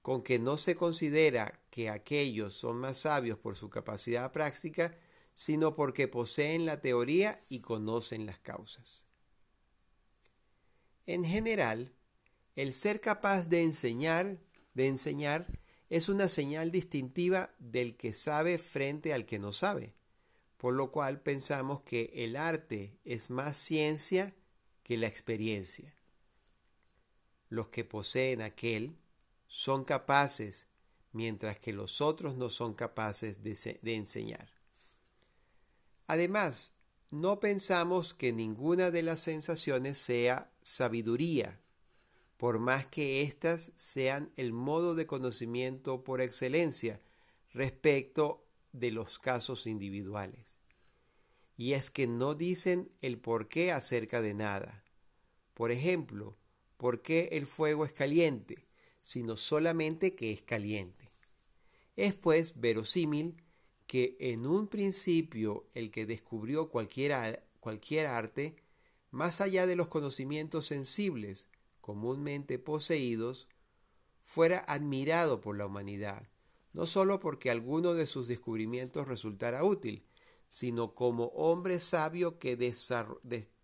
Con 0.00 0.22
que 0.22 0.38
no 0.38 0.56
se 0.56 0.76
considera 0.76 1.60
que 1.70 1.90
aquellos 1.90 2.54
son 2.54 2.76
más 2.76 2.98
sabios 2.98 3.36
por 3.36 3.56
su 3.56 3.68
capacidad 3.68 4.30
práctica, 4.30 4.96
sino 5.34 5.74
porque 5.74 6.06
poseen 6.06 6.66
la 6.66 6.80
teoría 6.80 7.40
y 7.48 7.60
conocen 7.60 8.26
las 8.26 8.38
causas. 8.38 9.06
En 11.06 11.24
general, 11.24 11.92
El 12.54 12.74
ser 12.74 13.00
capaz 13.00 13.48
de 13.48 13.62
enseñar, 13.62 14.38
de 14.74 14.86
enseñar, 14.86 15.46
es 15.88 16.08
una 16.08 16.28
señal 16.28 16.70
distintiva 16.70 17.54
del 17.58 17.96
que 17.96 18.12
sabe 18.12 18.58
frente 18.58 19.14
al 19.14 19.24
que 19.24 19.38
no 19.38 19.52
sabe, 19.52 19.94
por 20.58 20.74
lo 20.74 20.90
cual 20.90 21.20
pensamos 21.20 21.82
que 21.82 22.10
el 22.14 22.36
arte 22.36 22.98
es 23.04 23.30
más 23.30 23.56
ciencia 23.56 24.34
que 24.82 24.98
la 24.98 25.06
experiencia. 25.06 25.94
Los 27.48 27.68
que 27.68 27.84
poseen 27.84 28.42
aquel 28.42 28.96
son 29.46 29.84
capaces, 29.84 30.66
mientras 31.12 31.58
que 31.58 31.72
los 31.72 32.00
otros 32.00 32.36
no 32.36 32.48
son 32.48 32.74
capaces 32.74 33.42
de, 33.42 33.78
de 33.82 33.94
enseñar. 33.94 34.48
Además, 36.06 36.72
no 37.12 37.40
pensamos 37.40 38.14
que 38.14 38.32
ninguna 38.32 38.90
de 38.90 39.02
las 39.02 39.20
sensaciones 39.20 39.98
sea 39.98 40.50
sabiduría, 40.62 41.60
por 42.38 42.58
más 42.58 42.86
que 42.86 43.20
éstas 43.20 43.70
sean 43.76 44.32
el 44.36 44.54
modo 44.54 44.94
de 44.94 45.06
conocimiento 45.06 46.04
por 46.04 46.22
excelencia 46.22 47.02
respecto 47.52 48.46
de 48.72 48.92
los 48.92 49.18
casos 49.18 49.66
individuales. 49.66 50.58
Y 51.58 51.74
es 51.74 51.90
que 51.90 52.06
no 52.06 52.34
dicen 52.34 52.90
el 53.02 53.18
por 53.18 53.46
qué 53.46 53.72
acerca 53.72 54.22
de 54.22 54.32
nada. 54.32 54.82
Por 55.52 55.70
ejemplo, 55.70 56.38
por 56.78 57.02
qué 57.02 57.28
el 57.32 57.44
fuego 57.44 57.84
es 57.84 57.92
caliente, 57.92 58.66
sino 59.02 59.36
solamente 59.36 60.14
que 60.14 60.32
es 60.32 60.40
caliente. 60.40 61.10
Es 61.94 62.14
pues 62.14 62.58
verosímil 62.58 63.36
que 63.86 64.16
en 64.20 64.46
un 64.46 64.68
principio 64.68 65.66
el 65.74 65.90
que 65.90 66.06
descubrió 66.06 66.68
cualquier, 66.68 67.44
cualquier 67.60 68.06
arte, 68.06 68.56
más 69.10 69.40
allá 69.40 69.66
de 69.66 69.76
los 69.76 69.88
conocimientos 69.88 70.66
sensibles, 70.66 71.48
comúnmente 71.80 72.58
poseídos, 72.58 73.48
fuera 74.22 74.58
admirado 74.60 75.40
por 75.40 75.56
la 75.56 75.66
humanidad, 75.66 76.28
no 76.72 76.86
sólo 76.86 77.20
porque 77.20 77.50
alguno 77.50 77.94
de 77.94 78.06
sus 78.06 78.28
descubrimientos 78.28 79.08
resultara 79.08 79.64
útil, 79.64 80.06
sino 80.48 80.94
como 80.94 81.26
hombre 81.26 81.78
sabio 81.80 82.38
que, 82.38 82.56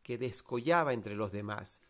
que 0.03 0.19
descollaba 0.19 0.93
entre 0.93 1.15
los 1.17 1.33
demás, 1.33 1.83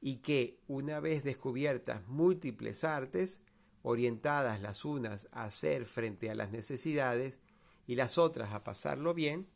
y 0.00 0.16
que, 0.16 0.60
una 0.68 1.00
vez 1.00 1.24
descubiertas 1.24 2.06
múltiples 2.06 2.84
artes, 2.84 3.42
orientadas 3.82 4.60
las 4.60 4.84
unas 4.84 5.28
a 5.32 5.44
hacer 5.44 5.84
frente 5.84 6.30
a 6.30 6.34
las 6.34 6.50
necesidades 6.50 7.40
y 7.88 7.96
las 7.96 8.18
otras 8.18 8.52
a 8.52 8.62
pasarlo 8.62 9.14
bien, 9.14 9.48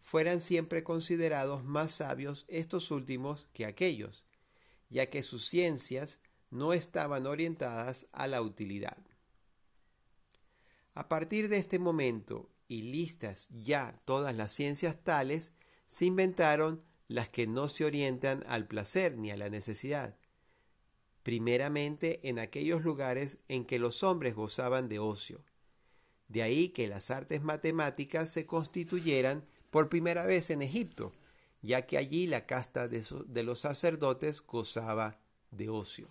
fueran 0.00 0.40
siempre 0.40 0.82
considerados 0.82 1.64
más 1.64 1.92
sabios 1.92 2.46
estos 2.48 2.90
últimos 2.90 3.46
que 3.52 3.66
aquellos, 3.66 4.24
ya 4.88 5.10
que 5.10 5.22
sus 5.22 5.46
ciencias 5.46 6.18
no 6.50 6.72
estaban 6.72 7.26
orientadas 7.26 8.06
a 8.12 8.26
la 8.26 8.40
utilidad. 8.40 8.96
A 10.94 11.08
partir 11.08 11.50
de 11.50 11.58
este 11.58 11.78
momento, 11.78 12.50
y 12.68 12.82
listas 12.82 13.48
ya 13.50 13.94
todas 14.06 14.34
las 14.34 14.50
ciencias 14.50 15.04
tales, 15.04 15.52
se 15.86 16.06
inventaron 16.06 16.82
las 17.06 17.28
que 17.28 17.46
no 17.46 17.68
se 17.68 17.84
orientan 17.84 18.44
al 18.48 18.66
placer 18.66 19.18
ni 19.18 19.30
a 19.30 19.36
la 19.36 19.50
necesidad, 19.50 20.16
primeramente 21.22 22.26
en 22.30 22.38
aquellos 22.38 22.82
lugares 22.82 23.38
en 23.46 23.66
que 23.66 23.78
los 23.78 24.02
hombres 24.02 24.34
gozaban 24.34 24.88
de 24.88 24.98
ocio. 25.00 25.44
De 26.28 26.42
ahí 26.42 26.68
que 26.68 26.88
las 26.88 27.10
artes 27.10 27.42
matemáticas 27.42 28.30
se 28.30 28.46
constituyeran 28.46 29.44
por 29.70 29.88
primera 29.88 30.26
vez 30.26 30.50
en 30.50 30.62
Egipto, 30.62 31.12
ya 31.62 31.86
que 31.86 31.98
allí 31.98 32.26
la 32.26 32.46
casta 32.46 32.88
de, 32.88 33.42
los 33.42 33.60
sacerdotes 33.60 34.42
gozaba 34.42 35.18
de 35.50 35.68
ocio. 35.68 36.08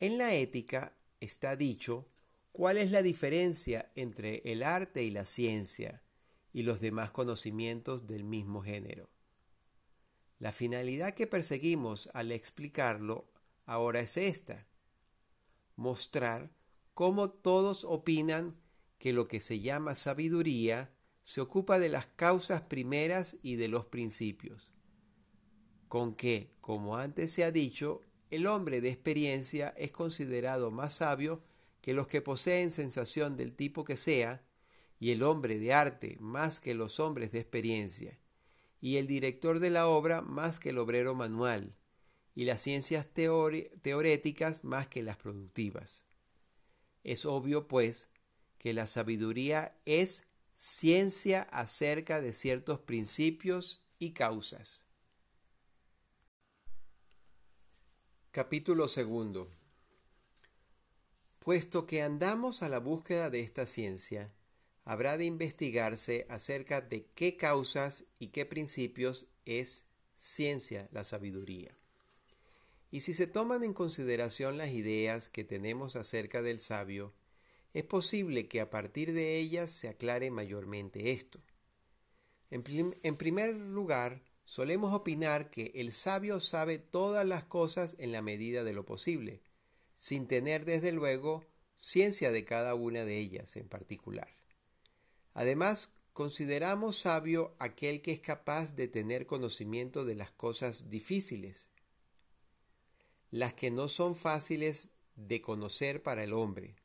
En 0.00 0.18
la 0.18 0.34
ética 0.34 0.94
está 1.20 1.56
dicho 1.56 2.06
cuál 2.52 2.78
es 2.78 2.90
la 2.90 3.02
diferencia 3.02 3.90
entre 3.94 4.40
el 4.50 4.62
arte 4.62 5.02
y 5.02 5.10
la 5.10 5.26
ciencia 5.26 6.02
y 6.52 6.62
los 6.62 6.80
demás 6.80 7.10
conocimientos 7.10 8.06
del 8.06 8.24
mismo 8.24 8.62
género. 8.62 9.08
La 10.38 10.52
finalidad 10.52 11.12
que 11.12 11.26
perseguimos 11.26 12.08
al 12.14 12.32
explicarlo 12.32 13.26
ahora 13.66 14.00
es 14.00 14.16
esta, 14.16 14.66
mostrar 15.76 16.50
cómo 17.00 17.30
todos 17.30 17.84
opinan 17.84 18.60
que 18.98 19.14
lo 19.14 19.26
que 19.26 19.40
se 19.40 19.60
llama 19.60 19.94
sabiduría 19.94 20.92
se 21.22 21.40
ocupa 21.40 21.78
de 21.78 21.88
las 21.88 22.04
causas 22.04 22.60
primeras 22.60 23.38
y 23.40 23.56
de 23.56 23.68
los 23.68 23.86
principios, 23.86 24.70
con 25.88 26.14
que, 26.14 26.52
como 26.60 26.98
antes 26.98 27.32
se 27.32 27.42
ha 27.42 27.52
dicho, 27.52 28.02
el 28.28 28.46
hombre 28.46 28.82
de 28.82 28.90
experiencia 28.90 29.72
es 29.78 29.92
considerado 29.92 30.70
más 30.70 30.96
sabio 30.96 31.42
que 31.80 31.94
los 31.94 32.06
que 32.06 32.20
poseen 32.20 32.68
sensación 32.68 33.34
del 33.34 33.54
tipo 33.54 33.82
que 33.82 33.96
sea, 33.96 34.44
y 34.98 35.12
el 35.12 35.22
hombre 35.22 35.58
de 35.58 35.72
arte 35.72 36.18
más 36.20 36.60
que 36.60 36.74
los 36.74 37.00
hombres 37.00 37.32
de 37.32 37.40
experiencia, 37.40 38.18
y 38.78 38.98
el 38.98 39.06
director 39.06 39.58
de 39.58 39.70
la 39.70 39.88
obra 39.88 40.20
más 40.20 40.60
que 40.60 40.68
el 40.68 40.76
obrero 40.76 41.14
manual, 41.14 41.74
y 42.34 42.44
las 42.44 42.60
ciencias 42.60 43.08
teoréticas 43.08 44.64
más 44.64 44.86
que 44.86 45.02
las 45.02 45.16
productivas. 45.16 46.09
Es 47.02 47.24
obvio, 47.24 47.68
pues, 47.68 48.10
que 48.58 48.72
la 48.72 48.86
sabiduría 48.86 49.74
es 49.84 50.26
ciencia 50.54 51.42
acerca 51.50 52.20
de 52.20 52.32
ciertos 52.32 52.80
principios 52.80 53.82
y 53.98 54.12
causas. 54.12 54.84
Capítulo 58.30 58.86
segundo. 58.86 59.48
Puesto 61.38 61.86
que 61.86 62.02
andamos 62.02 62.62
a 62.62 62.68
la 62.68 62.78
búsqueda 62.78 63.30
de 63.30 63.40
esta 63.40 63.66
ciencia, 63.66 64.30
habrá 64.84 65.16
de 65.16 65.24
investigarse 65.24 66.26
acerca 66.28 66.82
de 66.82 67.06
qué 67.14 67.36
causas 67.36 68.04
y 68.18 68.28
qué 68.28 68.44
principios 68.44 69.26
es 69.46 69.86
ciencia 70.16 70.88
la 70.92 71.04
sabiduría. 71.04 71.79
Y 72.90 73.02
si 73.02 73.14
se 73.14 73.26
toman 73.26 73.62
en 73.62 73.72
consideración 73.72 74.58
las 74.58 74.70
ideas 74.70 75.28
que 75.28 75.44
tenemos 75.44 75.94
acerca 75.94 76.42
del 76.42 76.58
sabio, 76.58 77.14
es 77.72 77.84
posible 77.84 78.48
que 78.48 78.60
a 78.60 78.68
partir 78.68 79.12
de 79.12 79.38
ellas 79.38 79.70
se 79.70 79.88
aclare 79.88 80.30
mayormente 80.30 81.12
esto. 81.12 81.40
En, 82.50 83.16
primer 83.16 83.54
lugar, 83.54 84.22
solemos 84.44 84.92
opinar 84.92 85.50
que 85.50 85.70
el 85.76 85.92
sabio 85.92 86.40
sabe 86.40 86.78
todas 86.78 87.24
las 87.24 87.44
cosas 87.44 87.94
en 88.00 88.10
la 88.10 88.22
medida 88.22 88.64
de 88.64 88.72
lo 88.72 88.84
posible, 88.84 89.40
sin 89.94 90.26
tener 90.26 90.64
desde 90.64 90.90
luego 90.90 91.46
ciencia 91.76 92.32
de 92.32 92.44
cada 92.44 92.74
una 92.74 93.04
de 93.04 93.18
ellas 93.18 93.56
en 93.56 93.68
particular. 93.68 94.28
Además, 95.32 95.92
consideramos 96.12 96.98
sabio 96.98 97.54
aquel 97.60 98.02
que 98.02 98.10
es 98.10 98.20
capaz 98.20 98.74
de 98.74 98.88
tener 98.88 99.26
conocimiento 99.26 100.04
de 100.04 100.16
las 100.16 100.32
cosas 100.32 100.90
difíciles, 100.90 101.70
las 103.30 103.54
que 103.54 103.70
no 103.70 103.88
son 103.88 104.14
fáciles 104.14 104.90
de 105.16 105.40
conocer 105.40 106.02
para 106.02 106.24
el 106.24 106.32
hombre, 106.32 106.76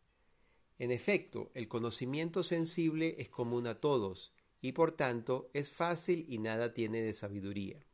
en 0.78 0.92
efecto, 0.92 1.52
el 1.54 1.68
conocimiento 1.68 2.44
sensible 2.44 3.16
es 3.20 3.30
común 3.30 3.66
a 3.68 3.80
todos, 3.80 4.34
y 4.62 4.74
por 4.74 4.92
tanto 4.92 5.50
es 5.54 5.70
fácil 5.70 6.26
y 6.28 6.40
nada 6.40 6.74
tiene 6.74 7.02
de 7.02 7.14
sabiduría. 7.14 7.86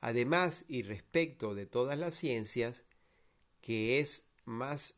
Además, 0.00 0.64
y 0.68 0.82
respecto 0.82 1.54
de 1.54 1.66
todas 1.66 1.98
las 1.98 2.14
ciencias, 2.14 2.84
que 3.60 4.00
es 4.00 4.24
más 4.44 4.94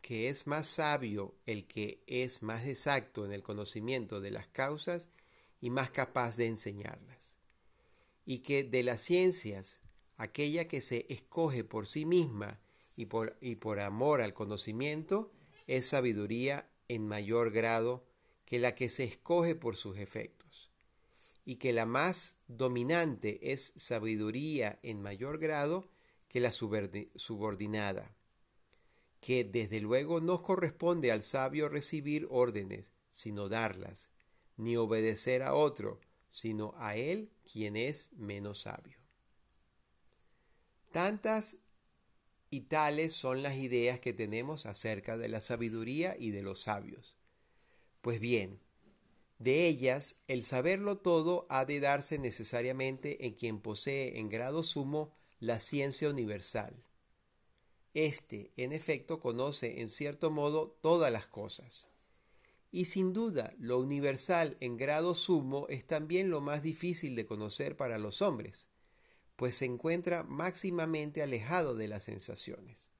que 0.00 0.28
es 0.28 0.46
más 0.46 0.66
sabio 0.66 1.34
el 1.46 1.66
que 1.66 2.02
es 2.06 2.42
más 2.42 2.66
exacto 2.66 3.24
en 3.24 3.32
el 3.32 3.42
conocimiento 3.42 4.20
de 4.20 4.30
las 4.30 4.46
causas 4.48 5.08
y 5.62 5.70
más 5.70 5.90
capaz 5.90 6.36
de 6.36 6.46
enseñarlas. 6.46 7.38
Y 8.26 8.40
que 8.40 8.64
de 8.64 8.82
las 8.82 9.00
ciencias, 9.00 9.80
aquella 10.16 10.66
que 10.68 10.80
se 10.80 11.06
escoge 11.08 11.64
por 11.64 11.86
sí 11.86 12.04
misma 12.04 12.60
y 12.96 13.06
por, 13.06 13.36
y 13.40 13.56
por 13.56 13.80
amor 13.80 14.20
al 14.20 14.34
conocimiento 14.34 15.32
es 15.66 15.86
sabiduría 15.86 16.68
en 16.88 17.06
mayor 17.06 17.50
grado 17.50 18.04
que 18.44 18.58
la 18.58 18.74
que 18.74 18.88
se 18.88 19.04
escoge 19.04 19.54
por 19.54 19.76
sus 19.76 19.98
efectos, 19.98 20.70
y 21.44 21.56
que 21.56 21.72
la 21.72 21.86
más 21.86 22.36
dominante 22.46 23.52
es 23.52 23.72
sabiduría 23.76 24.78
en 24.82 25.00
mayor 25.00 25.38
grado 25.38 25.88
que 26.28 26.40
la 26.40 26.50
subordinada, 26.52 28.14
que 29.20 29.44
desde 29.44 29.80
luego 29.80 30.20
no 30.20 30.42
corresponde 30.42 31.10
al 31.10 31.22
sabio 31.22 31.68
recibir 31.68 32.26
órdenes, 32.30 32.92
sino 33.12 33.48
darlas, 33.48 34.10
ni 34.56 34.76
obedecer 34.76 35.42
a 35.42 35.54
otro, 35.54 36.00
sino 36.30 36.74
a 36.76 36.96
él 36.96 37.30
quien 37.50 37.76
es 37.76 38.12
menos 38.12 38.62
sabio. 38.62 39.03
Tantas 40.94 41.58
y 42.50 42.60
tales 42.60 43.14
son 43.14 43.42
las 43.42 43.56
ideas 43.56 43.98
que 43.98 44.12
tenemos 44.12 44.64
acerca 44.64 45.16
de 45.18 45.28
la 45.28 45.40
sabiduría 45.40 46.14
y 46.16 46.30
de 46.30 46.40
los 46.40 46.62
sabios. 46.62 47.16
Pues 48.00 48.20
bien, 48.20 48.60
De 49.40 49.66
ellas, 49.66 50.20
el 50.28 50.44
saberlo 50.44 50.98
todo 50.98 51.46
ha 51.48 51.64
de 51.64 51.80
darse 51.80 52.20
necesariamente 52.20 53.26
en 53.26 53.34
quien 53.34 53.60
posee 53.60 54.20
en 54.20 54.28
grado 54.28 54.62
sumo 54.62 55.12
la 55.40 55.58
ciencia 55.58 56.08
universal. 56.08 56.84
Este, 57.92 58.52
en 58.56 58.72
efecto, 58.72 59.18
conoce 59.18 59.80
en 59.80 59.88
cierto 59.88 60.30
modo 60.30 60.78
todas 60.80 61.10
las 61.10 61.26
cosas. 61.26 61.88
Y 62.70 62.84
sin 62.84 63.12
duda, 63.12 63.52
lo 63.58 63.80
universal 63.80 64.56
en 64.60 64.76
grado 64.76 65.16
sumo 65.16 65.66
es 65.68 65.86
también 65.88 66.30
lo 66.30 66.40
más 66.40 66.62
difícil 66.62 67.16
de 67.16 67.26
conocer 67.26 67.76
para 67.76 67.98
los 67.98 68.22
hombres, 68.22 68.68
pues 69.36 69.56
se 69.56 69.64
encuentra 69.64 70.22
máximamente 70.22 71.22
alejado 71.22 71.74
de 71.74 71.88
las 71.88 72.04
sensaciones. 72.04 72.90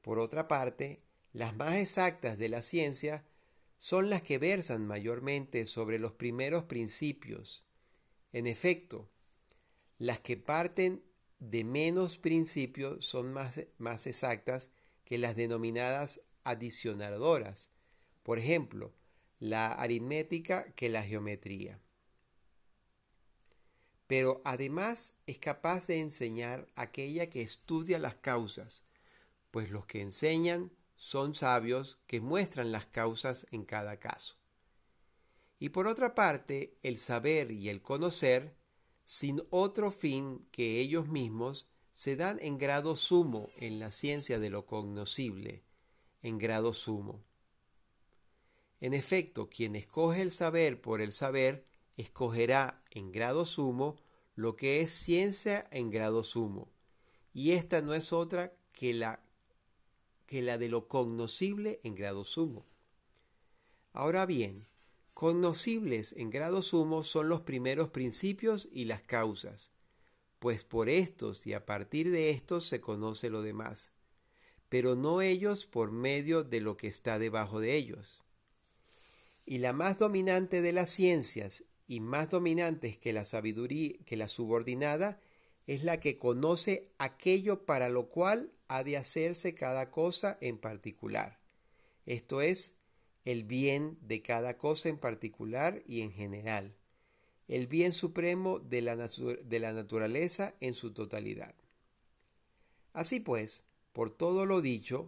Por 0.00 0.18
otra 0.18 0.48
parte, 0.48 1.02
las 1.32 1.56
más 1.56 1.74
exactas 1.74 2.38
de 2.38 2.48
la 2.48 2.62
ciencia 2.62 3.24
son 3.78 4.08
las 4.08 4.22
que 4.22 4.38
versan 4.38 4.86
mayormente 4.86 5.66
sobre 5.66 5.98
los 5.98 6.12
primeros 6.12 6.64
principios. 6.64 7.64
En 8.32 8.46
efecto, 8.46 9.08
las 9.98 10.20
que 10.20 10.36
parten 10.36 11.02
de 11.38 11.64
menos 11.64 12.18
principios 12.18 13.04
son 13.04 13.32
más, 13.32 13.60
más 13.78 14.06
exactas 14.06 14.70
que 15.04 15.18
las 15.18 15.36
denominadas 15.36 16.20
adicionadoras, 16.44 17.70
por 18.22 18.38
ejemplo, 18.38 18.94
la 19.38 19.72
aritmética 19.72 20.64
que 20.72 20.88
la 20.88 21.02
geometría. 21.02 21.78
Pero 24.06 24.42
además 24.44 25.14
es 25.26 25.38
capaz 25.38 25.86
de 25.86 26.00
enseñar 26.00 26.68
aquella 26.74 27.30
que 27.30 27.42
estudia 27.42 27.98
las 27.98 28.16
causas, 28.16 28.84
pues 29.50 29.70
los 29.70 29.86
que 29.86 30.02
enseñan 30.02 30.72
son 30.96 31.34
sabios 31.34 31.98
que 32.06 32.20
muestran 32.20 32.72
las 32.72 32.86
causas 32.86 33.46
en 33.50 33.64
cada 33.64 33.98
caso. 33.98 34.36
Y 35.58 35.70
por 35.70 35.86
otra 35.86 36.14
parte, 36.14 36.76
el 36.82 36.98
saber 36.98 37.50
y 37.50 37.68
el 37.68 37.80
conocer, 37.80 38.56
sin 39.04 39.42
otro 39.50 39.90
fin 39.90 40.46
que 40.50 40.80
ellos 40.80 41.08
mismos, 41.08 41.68
se 41.92 42.16
dan 42.16 42.38
en 42.40 42.58
grado 42.58 42.96
sumo 42.96 43.50
en 43.56 43.78
la 43.78 43.90
ciencia 43.90 44.38
de 44.38 44.50
lo 44.50 44.66
cognoscible, 44.66 45.62
en 46.22 46.38
grado 46.38 46.72
sumo. 46.72 47.22
En 48.80 48.92
efecto, 48.92 49.48
quien 49.48 49.76
escoge 49.76 50.20
el 50.20 50.32
saber 50.32 50.80
por 50.80 51.00
el 51.00 51.12
saber, 51.12 51.64
escogerá 51.96 52.82
en 52.90 53.12
grado 53.12 53.44
sumo 53.44 53.96
lo 54.34 54.56
que 54.56 54.80
es 54.80 54.90
ciencia 54.90 55.66
en 55.70 55.90
grado 55.90 56.24
sumo. 56.24 56.68
Y 57.32 57.52
esta 57.52 57.82
no 57.82 57.94
es 57.94 58.12
otra 58.12 58.52
que 58.72 58.94
la 58.94 59.20
que 60.26 60.42
la 60.42 60.58
de 60.58 60.68
lo 60.68 60.88
cognoscible 60.88 61.80
en 61.82 61.94
grado 61.94 62.24
sumo. 62.24 62.66
Ahora 63.92 64.26
bien, 64.26 64.66
cognoscibles 65.12 66.14
en 66.16 66.30
grado 66.30 66.62
sumo 66.62 67.04
son 67.04 67.28
los 67.28 67.42
primeros 67.42 67.90
principios 67.90 68.68
y 68.72 68.86
las 68.86 69.02
causas, 69.02 69.70
pues 70.38 70.64
por 70.64 70.88
estos 70.88 71.46
y 71.46 71.52
a 71.52 71.66
partir 71.66 72.10
de 72.10 72.30
estos 72.30 72.66
se 72.66 72.80
conoce 72.80 73.30
lo 73.30 73.42
demás, 73.42 73.92
pero 74.68 74.96
no 74.96 75.20
ellos 75.20 75.66
por 75.66 75.92
medio 75.92 76.42
de 76.42 76.60
lo 76.60 76.76
que 76.76 76.88
está 76.88 77.18
debajo 77.18 77.60
de 77.60 77.76
ellos. 77.76 78.22
Y 79.46 79.58
la 79.58 79.72
más 79.72 79.98
dominante 79.98 80.62
de 80.62 80.72
las 80.72 80.90
ciencias 80.90 81.64
y 81.86 82.00
más 82.00 82.30
dominantes 82.30 82.98
que 82.98 83.12
la 83.12 83.24
sabiduría 83.24 83.96
que 84.04 84.16
la 84.16 84.28
subordinada 84.28 85.20
es 85.66 85.84
la 85.84 86.00
que 86.00 86.18
conoce 86.18 86.88
aquello 86.98 87.64
para 87.64 87.88
lo 87.88 88.08
cual 88.08 88.52
ha 88.68 88.84
de 88.84 88.96
hacerse 88.96 89.54
cada 89.54 89.90
cosa 89.90 90.38
en 90.40 90.58
particular. 90.58 91.40
Esto 92.06 92.42
es, 92.42 92.74
el 93.24 93.44
bien 93.44 93.98
de 94.02 94.20
cada 94.20 94.58
cosa 94.58 94.90
en 94.90 94.98
particular 94.98 95.82
y 95.86 96.02
en 96.02 96.12
general, 96.12 96.76
el 97.48 97.66
bien 97.66 97.92
supremo 97.92 98.58
de 98.58 98.82
la, 98.82 98.96
de 98.96 99.60
la 99.60 99.72
naturaleza 99.72 100.54
en 100.60 100.74
su 100.74 100.92
totalidad. 100.92 101.54
Así 102.92 103.20
pues, 103.20 103.64
por 103.92 104.10
todo 104.10 104.44
lo 104.44 104.60
dicho, 104.60 105.06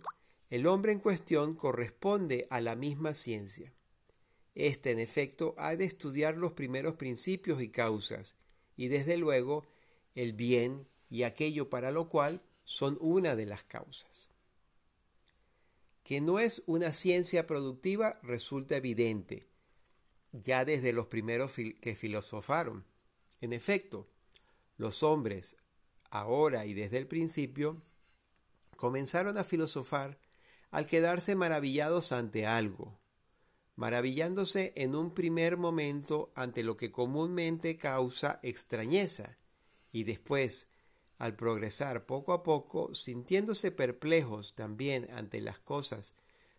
el 0.48 0.66
hombre 0.66 0.92
en 0.92 1.00
cuestión 1.00 1.54
corresponde 1.54 2.46
a 2.50 2.60
la 2.60 2.74
misma 2.74 3.14
ciencia. 3.14 3.72
Este, 4.56 4.90
en 4.90 4.98
efecto, 4.98 5.54
ha 5.58 5.76
de 5.76 5.84
estudiar 5.84 6.38
los 6.38 6.52
primeros 6.54 6.96
principios 6.96 7.60
y 7.60 7.68
causas, 7.68 8.36
y 8.74 8.88
desde 8.88 9.18
luego 9.18 9.66
el 10.14 10.32
bien 10.32 10.88
y 11.10 11.24
aquello 11.24 11.68
para 11.68 11.90
lo 11.90 12.08
cual 12.08 12.40
son 12.64 12.96
una 13.02 13.36
de 13.36 13.44
las 13.44 13.64
causas. 13.64 14.30
Que 16.04 16.22
no 16.22 16.38
es 16.38 16.62
una 16.64 16.94
ciencia 16.94 17.46
productiva 17.46 18.18
resulta 18.22 18.76
evidente, 18.76 19.46
ya 20.32 20.64
desde 20.64 20.94
los 20.94 21.06
primeros 21.06 21.52
que 21.52 21.94
filosofaron. 21.94 22.86
En 23.42 23.52
efecto, 23.52 24.08
los 24.78 25.02
hombres, 25.02 25.56
ahora 26.08 26.64
y 26.64 26.72
desde 26.72 26.96
el 26.96 27.06
principio, 27.06 27.82
comenzaron 28.76 29.36
a 29.36 29.44
filosofar 29.44 30.18
al 30.70 30.86
quedarse 30.86 31.36
maravillados 31.36 32.12
ante 32.12 32.46
algo, 32.46 32.98
maravillándose 33.76 34.72
en 34.74 34.94
un 34.94 35.12
primer 35.12 35.58
momento 35.58 36.32
ante 36.34 36.64
lo 36.64 36.76
que 36.76 36.90
comúnmente 36.90 37.76
causa 37.76 38.40
extrañeza, 38.42 39.38
y 39.92 40.04
después, 40.04 40.68
al 41.18 41.36
progresar 41.36 42.06
poco 42.06 42.32
a 42.32 42.42
poco, 42.42 42.94
sintiéndose 42.94 43.70
perplejos 43.70 44.54
también 44.54 45.08
ante 45.12 45.40
las 45.40 45.58
cosas 45.58 46.14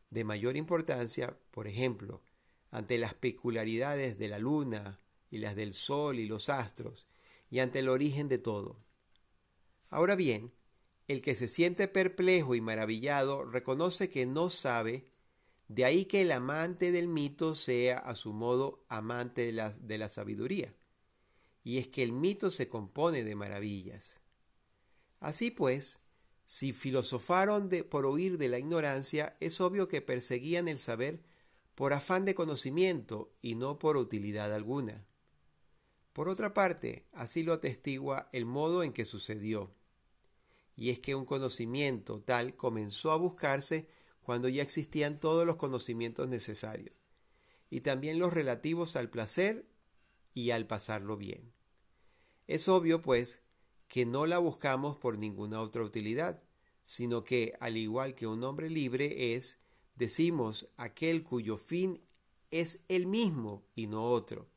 de 0.10 0.24
mayor 0.24 0.56
importancia, 0.56 1.38
por 1.52 1.68
ejemplo, 1.68 2.22
ante 2.72 2.98
las 2.98 3.14
peculiaridades 3.14 4.18
de 4.18 4.28
la 4.28 4.40
luna 4.40 5.00
y 5.30 5.40
las 5.40 5.56
del 5.56 5.74
sol 5.74 6.20
y 6.20 6.28
los 6.28 6.50
astros, 6.50 7.08
y 7.50 7.60
ante 7.60 7.80
el 7.80 7.90
origen 7.90 8.28
de 8.28 8.38
todo. 8.38 8.80
Ahora 9.90 10.16
bien, 10.16 10.54
el 11.08 11.22
que 11.22 11.36
se 11.36 11.48
siente 11.48 11.88
perplejo 11.88 12.56
y 12.56 12.62
maravillado 12.62 13.44
reconoce 13.44 14.10
que 14.10 14.26
no 14.26 14.50
sabe, 14.50 15.06
de 15.68 15.86
ahí 15.86 16.06
que 16.06 16.22
el 16.22 16.32
amante 16.32 16.92
del 16.92 17.08
mito 17.08 17.56
sea 17.56 17.98
a 17.98 18.16
su 18.16 18.34
modo 18.34 18.86
amante 18.88 19.46
de 19.46 19.52
la, 19.52 19.72
de 19.72 19.98
la 19.98 20.10
sabiduría. 20.10 20.74
Y 21.64 21.78
es 21.78 21.88
que 21.88 22.04
el 22.04 22.14
mito 22.14 22.52
se 22.52 22.70
compone 22.70 23.24
de 23.24 23.36
maravillas. 23.36 24.22
Así 25.20 25.52
pues, 25.52 26.04
si 26.46 26.72
filosofaron 26.72 27.68
de, 27.68 27.84
por 27.84 28.06
huir 28.06 28.38
de 28.38 28.48
la 28.48 28.60
ignorancia, 28.60 29.36
es 29.42 29.60
obvio 29.60 29.90
que 29.90 30.02
perseguían 30.02 30.70
el 30.70 30.80
saber 30.80 31.22
por 31.76 31.92
afán 31.92 32.24
de 32.24 32.36
conocimiento 32.36 33.34
y 33.42 33.56
no 33.56 33.80
por 33.80 33.98
utilidad 33.98 34.54
alguna. 34.54 35.06
Por 36.14 36.30
otra 36.30 36.54
parte, 36.54 37.06
así 37.12 37.44
lo 37.44 37.54
atestigua 37.54 38.30
el 38.32 38.46
modo 38.46 38.82
en 38.82 38.94
que 38.94 39.06
sucedió. 39.06 39.76
Y 40.76 40.90
es 40.90 41.00
que 41.00 41.16
un 41.16 41.26
conocimiento 41.26 42.22
tal 42.22 42.56
comenzó 42.56 43.12
a 43.12 43.18
buscarse 43.18 43.88
cuando 44.28 44.50
ya 44.50 44.62
existían 44.62 45.22
todos 45.22 45.48
los 45.48 45.56
conocimientos 45.56 46.28
necesarios, 46.28 46.94
y 47.70 47.80
también 47.80 48.20
los 48.20 48.34
relativos 48.34 48.98
al 48.98 49.10
placer 49.10 49.66
y 50.34 50.52
al 50.52 50.68
pasarlo 50.68 51.16
bien. 51.16 51.54
Es 52.46 52.68
obvio, 52.68 53.00
pues, 53.02 53.42
que 53.88 54.06
no 54.06 54.26
la 54.26 54.38
buscamos 54.40 54.98
por 54.98 55.18
ninguna 55.18 55.62
otra 55.62 55.82
utilidad, 55.82 56.44
sino 56.84 57.24
que, 57.24 57.54
al 57.62 57.78
igual 57.78 58.16
que 58.16 58.28
un 58.28 58.44
hombre 58.44 58.70
libre 58.70 59.34
es, 59.34 59.60
decimos, 59.96 60.68
aquel 60.76 61.24
cuyo 61.24 61.56
fin 61.56 62.02
es 62.52 62.82
el 62.90 63.08
mismo 63.08 63.66
y 63.76 63.88
no 63.88 64.12
otro. 64.12 64.50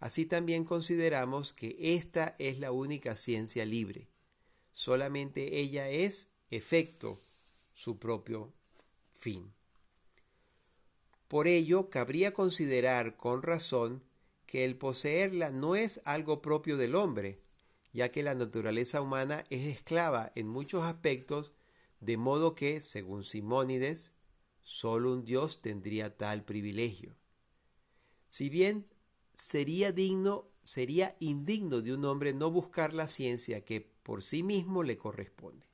Así 0.00 0.26
también 0.26 0.66
consideramos 0.66 1.54
que 1.54 1.94
esta 1.94 2.36
es 2.38 2.58
la 2.58 2.72
única 2.72 3.16
ciencia 3.16 3.64
libre. 3.64 4.10
Solamente 4.72 5.60
ella 5.60 5.88
es 5.88 6.36
efecto, 6.50 7.22
su 7.72 7.98
propio 7.98 8.52
fin. 9.18 9.52
Por 11.26 11.48
ello, 11.48 11.90
cabría 11.90 12.32
considerar 12.32 13.16
con 13.16 13.42
razón 13.42 14.04
que 14.46 14.64
el 14.64 14.76
poseerla 14.76 15.50
no 15.50 15.74
es 15.74 16.00
algo 16.04 16.40
propio 16.40 16.76
del 16.76 16.94
hombre, 16.94 17.40
ya 17.92 18.10
que 18.10 18.22
la 18.22 18.34
naturaleza 18.34 19.02
humana 19.02 19.44
es 19.50 19.66
esclava 19.66 20.30
en 20.36 20.46
muchos 20.46 20.84
aspectos, 20.84 21.52
de 22.00 22.16
modo 22.16 22.54
que, 22.54 22.80
según 22.80 23.24
Simónides, 23.24 24.14
solo 24.62 25.12
un 25.12 25.24
Dios 25.24 25.60
tendría 25.60 26.16
tal 26.16 26.44
privilegio. 26.44 27.16
Si 28.30 28.48
bien 28.48 28.86
sería 29.34 29.90
digno, 29.90 30.48
sería 30.62 31.16
indigno 31.18 31.80
de 31.82 31.92
un 31.92 32.04
hombre 32.04 32.32
no 32.34 32.50
buscar 32.50 32.94
la 32.94 33.08
ciencia 33.08 33.64
que 33.64 33.80
por 33.80 34.22
sí 34.22 34.42
mismo 34.42 34.82
le 34.82 34.96
corresponde. 34.96 35.66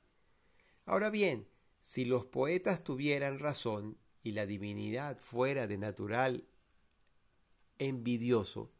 Ahora 0.85 1.09
bien, 1.09 1.47
si 1.87 2.03
los 2.03 2.25
poetas 2.25 2.83
tuvieran 2.83 3.37
razón 3.37 3.99
y 4.23 4.31
la 4.31 4.47
divinidad 4.47 5.19
fuera 5.19 5.67
de 5.67 5.77
natural 5.77 6.47
envidioso, 7.77 8.71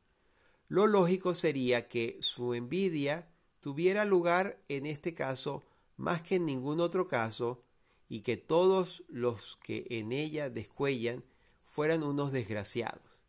lo 0.70 0.88
lógico 0.88 1.36
sería 1.36 1.88
que 1.88 2.18
su 2.22 2.56
envidia 2.56 3.30
tuviera 3.60 4.06
lugar 4.06 4.60
en 4.70 4.88
este 4.88 5.14
caso 5.14 5.64
más 5.98 6.24
que 6.24 6.38
en 6.38 6.46
ningún 6.46 6.80
otro 6.80 7.08
caso 7.08 7.62
y 8.10 8.22
que 8.22 8.38
todos 8.38 9.04
los 9.08 9.56
que 9.58 9.86
en 9.92 10.12
ella 10.12 10.50
descuellan 10.50 11.24
fueran 11.64 12.02
unos 12.02 12.32
desgraciados. 12.32 13.22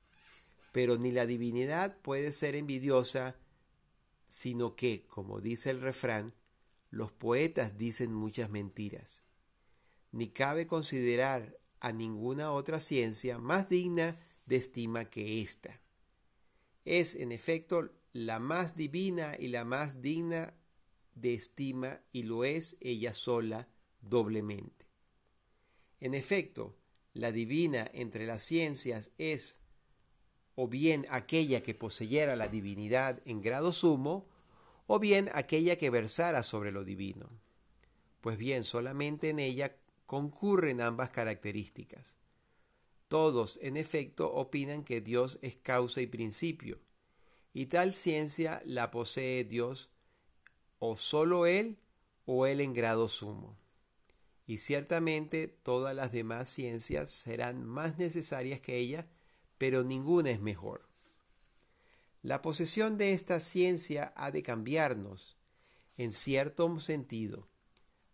pero 0.72 0.96
ni 0.96 1.10
la 1.10 1.26
divinidad 1.26 1.98
puede 1.98 2.32
ser 2.32 2.54
envidiosa, 2.56 3.36
sino 4.28 4.72
que, 4.72 5.06
como 5.06 5.40
dice 5.40 5.68
el 5.70 5.80
refrán, 5.82 6.34
los 6.90 7.12
poetas 7.12 7.76
dicen 7.76 8.12
muchas 8.12 8.50
mentiras. 8.50 9.26
Ni 10.16 10.28
cabe 10.28 10.66
considerar 10.66 11.58
a 11.78 11.92
ninguna 11.92 12.50
otra 12.50 12.80
ciencia 12.80 13.36
más 13.36 13.68
digna 13.68 14.16
de 14.46 14.56
estima 14.56 15.10
que 15.10 15.42
ésta. 15.42 15.78
Es, 16.86 17.16
en 17.16 17.32
efecto, 17.32 17.90
la 18.14 18.38
más 18.38 18.76
divina 18.76 19.36
y 19.38 19.48
la 19.48 19.66
más 19.66 20.00
digna 20.00 20.54
de 21.14 21.34
estima 21.34 22.00
y 22.12 22.22
lo 22.22 22.44
es 22.44 22.78
ella 22.80 23.12
sola 23.12 23.68
doblemente. 24.00 24.86
En 26.00 26.14
efecto, 26.14 26.78
la 27.12 27.30
divina 27.30 27.86
entre 27.92 28.24
las 28.24 28.42
ciencias 28.42 29.10
es 29.18 29.60
o 30.54 30.66
bien 30.66 31.04
aquella 31.10 31.62
que 31.62 31.74
poseyera 31.74 32.36
la 32.36 32.48
divinidad 32.48 33.20
en 33.26 33.42
grado 33.42 33.70
sumo, 33.74 34.30
o 34.86 34.98
bien 34.98 35.28
aquella 35.34 35.76
que 35.76 35.90
versara 35.90 36.42
sobre 36.42 36.72
lo 36.72 36.84
divino. 36.84 37.28
Pues 38.22 38.38
bien, 38.38 38.64
solamente 38.64 39.28
en 39.28 39.40
ella 39.40 39.76
concurren 40.06 40.80
ambas 40.80 41.10
características. 41.10 42.16
Todos, 43.08 43.58
en 43.62 43.76
efecto, 43.76 44.32
opinan 44.32 44.82
que 44.82 45.00
Dios 45.00 45.38
es 45.42 45.56
causa 45.56 46.00
y 46.00 46.06
principio, 46.06 46.80
y 47.52 47.66
tal 47.66 47.92
ciencia 47.92 48.60
la 48.64 48.90
posee 48.90 49.44
Dios 49.44 49.90
o 50.78 50.96
solo 50.96 51.46
Él 51.46 51.78
o 52.24 52.46
Él 52.46 52.60
en 52.60 52.72
grado 52.72 53.08
sumo. 53.08 53.56
Y 54.46 54.58
ciertamente 54.58 55.48
todas 55.48 55.94
las 55.94 56.12
demás 56.12 56.50
ciencias 56.50 57.10
serán 57.10 57.64
más 57.64 57.98
necesarias 57.98 58.60
que 58.60 58.76
ella, 58.76 59.08
pero 59.58 59.84
ninguna 59.84 60.30
es 60.30 60.40
mejor. 60.40 60.88
La 62.22 62.42
posesión 62.42 62.98
de 62.98 63.12
esta 63.12 63.40
ciencia 63.40 64.12
ha 64.16 64.30
de 64.30 64.42
cambiarnos, 64.42 65.36
en 65.96 66.12
cierto 66.12 66.80
sentido, 66.80 67.48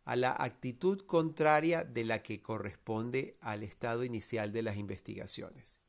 a 0.04 0.16
la 0.16 0.34
actitud 0.38 1.00
contraria 1.06 1.84
de 1.84 2.04
la 2.04 2.22
que 2.22 2.42
corresponde 2.42 3.36
al 3.40 3.62
estado 3.62 4.04
inicial 4.04 4.52
de 4.52 4.62
las 4.62 4.76
investigaciones. 4.76 5.80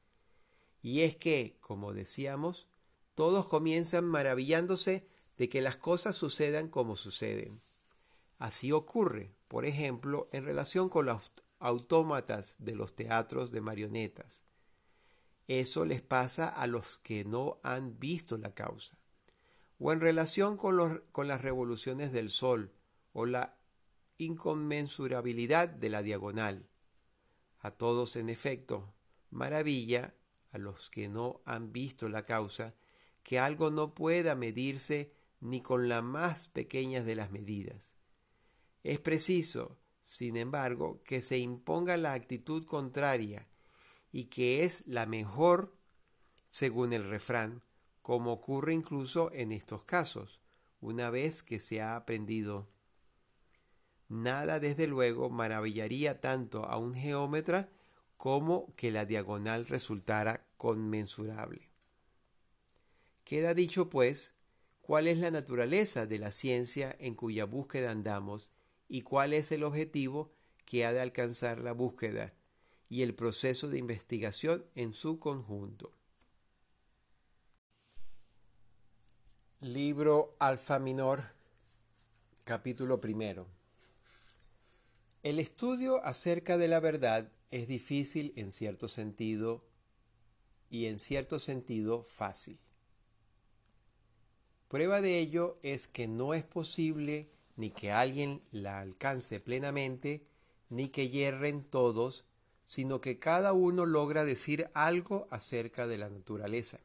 Y 0.81 1.01
es 1.01 1.15
que, 1.15 1.57
como 1.61 1.93
decíamos, 1.93 2.67
todos 3.15 3.47
comienzan 3.47 4.05
maravillándose 4.05 5.07
de 5.37 5.49
que 5.49 5.61
las 5.61 5.77
cosas 5.77 6.15
sucedan 6.15 6.67
como 6.67 6.95
suceden. 6.95 7.61
Así 8.37 8.71
ocurre, 8.71 9.31
por 9.47 9.65
ejemplo, 9.65 10.27
en 10.31 10.45
relación 10.45 10.89
con 10.89 11.05
los 11.05 11.31
autómatas 11.59 12.57
de 12.59 12.75
los 12.75 12.95
teatros 12.95 13.51
de 13.51 13.61
marionetas. 13.61 14.43
Eso 15.47 15.85
les 15.85 16.01
pasa 16.01 16.49
a 16.49 16.67
los 16.67 16.97
que 16.97 17.25
no 17.25 17.59
han 17.63 17.99
visto 17.99 18.37
la 18.37 18.53
causa. 18.53 18.97
O 19.79 19.91
en 19.91 20.01
relación 20.01 20.57
con, 20.57 21.03
con 21.11 21.27
las 21.27 21.41
revoluciones 21.41 22.11
del 22.11 22.29
Sol 22.29 22.71
o 23.13 23.25
la 23.25 23.55
inconmensurabilidad 24.23 25.69
de 25.69 25.89
la 25.89 26.01
diagonal. 26.01 26.67
A 27.59 27.71
todos, 27.71 28.15
en 28.15 28.29
efecto, 28.29 28.93
maravilla 29.29 30.15
a 30.51 30.57
los 30.57 30.89
que 30.89 31.09
no 31.09 31.41
han 31.45 31.71
visto 31.71 32.09
la 32.09 32.25
causa 32.25 32.75
que 33.23 33.39
algo 33.39 33.71
no 33.71 33.95
pueda 33.95 34.35
medirse 34.35 35.13
ni 35.39 35.61
con 35.61 35.89
la 35.89 36.01
más 36.01 36.47
pequeña 36.47 37.03
de 37.03 37.15
las 37.15 37.31
medidas. 37.31 37.95
Es 38.83 38.99
preciso, 38.99 39.77
sin 40.01 40.35
embargo, 40.37 41.01
que 41.03 41.21
se 41.21 41.37
imponga 41.37 41.97
la 41.97 42.13
actitud 42.13 42.65
contraria 42.65 43.47
y 44.11 44.25
que 44.25 44.63
es 44.63 44.83
la 44.85 45.05
mejor, 45.05 45.75
según 46.49 46.93
el 46.93 47.09
refrán, 47.09 47.61
como 48.01 48.33
ocurre 48.33 48.73
incluso 48.73 49.31
en 49.31 49.51
estos 49.51 49.83
casos, 49.85 50.41
una 50.81 51.09
vez 51.09 51.41
que 51.41 51.59
se 51.59 51.81
ha 51.81 51.95
aprendido. 51.95 52.67
Nada, 54.09 54.59
desde 54.59 54.87
luego, 54.87 55.29
maravillaría 55.29 56.19
tanto 56.19 56.65
a 56.65 56.77
un 56.77 56.93
geómetra 56.93 57.69
como 58.17 58.71
que 58.73 58.91
la 58.91 59.05
diagonal 59.05 59.65
resultara 59.65 60.45
conmensurable. 60.57 61.69
Queda 63.23 63.53
dicho, 63.53 63.89
pues, 63.89 64.33
cuál 64.81 65.07
es 65.07 65.17
la 65.17 65.31
naturaleza 65.31 66.05
de 66.05 66.19
la 66.19 66.31
ciencia 66.31 66.95
en 66.99 67.15
cuya 67.15 67.45
búsqueda 67.45 67.91
andamos 67.91 68.51
y 68.87 69.01
cuál 69.01 69.33
es 69.33 69.51
el 69.51 69.63
objetivo 69.63 70.31
que 70.65 70.85
ha 70.85 70.93
de 70.93 71.01
alcanzar 71.01 71.59
la 71.59 71.71
búsqueda 71.71 72.33
y 72.89 73.01
el 73.01 73.15
proceso 73.15 73.69
de 73.69 73.79
investigación 73.79 74.65
en 74.75 74.93
su 74.93 75.19
conjunto. 75.19 75.91
Libro 79.61 80.35
Alfa 80.39 80.77
Minor, 80.79 81.23
capítulo 82.43 82.99
primero. 82.99 83.47
El 85.23 85.39
estudio 85.39 86.03
acerca 86.03 86.57
de 86.57 86.67
la 86.67 86.81
verdad 86.81 87.31
es 87.49 87.65
difícil 87.69 88.33
en 88.35 88.51
cierto 88.51 88.89
sentido 88.89 89.63
y 90.69 90.87
en 90.87 90.99
cierto 90.99 91.39
sentido 91.39 92.03
fácil. 92.03 92.59
Prueba 94.67 94.99
de 94.99 95.19
ello 95.19 95.59
es 95.63 95.87
que 95.87 96.09
no 96.09 96.33
es 96.33 96.43
posible 96.43 97.29
ni 97.55 97.69
que 97.69 97.93
alguien 97.93 98.41
la 98.51 98.81
alcance 98.81 99.39
plenamente, 99.39 100.27
ni 100.69 100.89
que 100.89 101.07
yerren 101.07 101.63
todos, 101.63 102.25
sino 102.65 102.99
que 102.99 103.17
cada 103.17 103.53
uno 103.53 103.85
logra 103.85 104.25
decir 104.25 104.69
algo 104.73 105.29
acerca 105.31 105.87
de 105.87 105.99
la 105.99 106.09
naturaleza. 106.09 106.81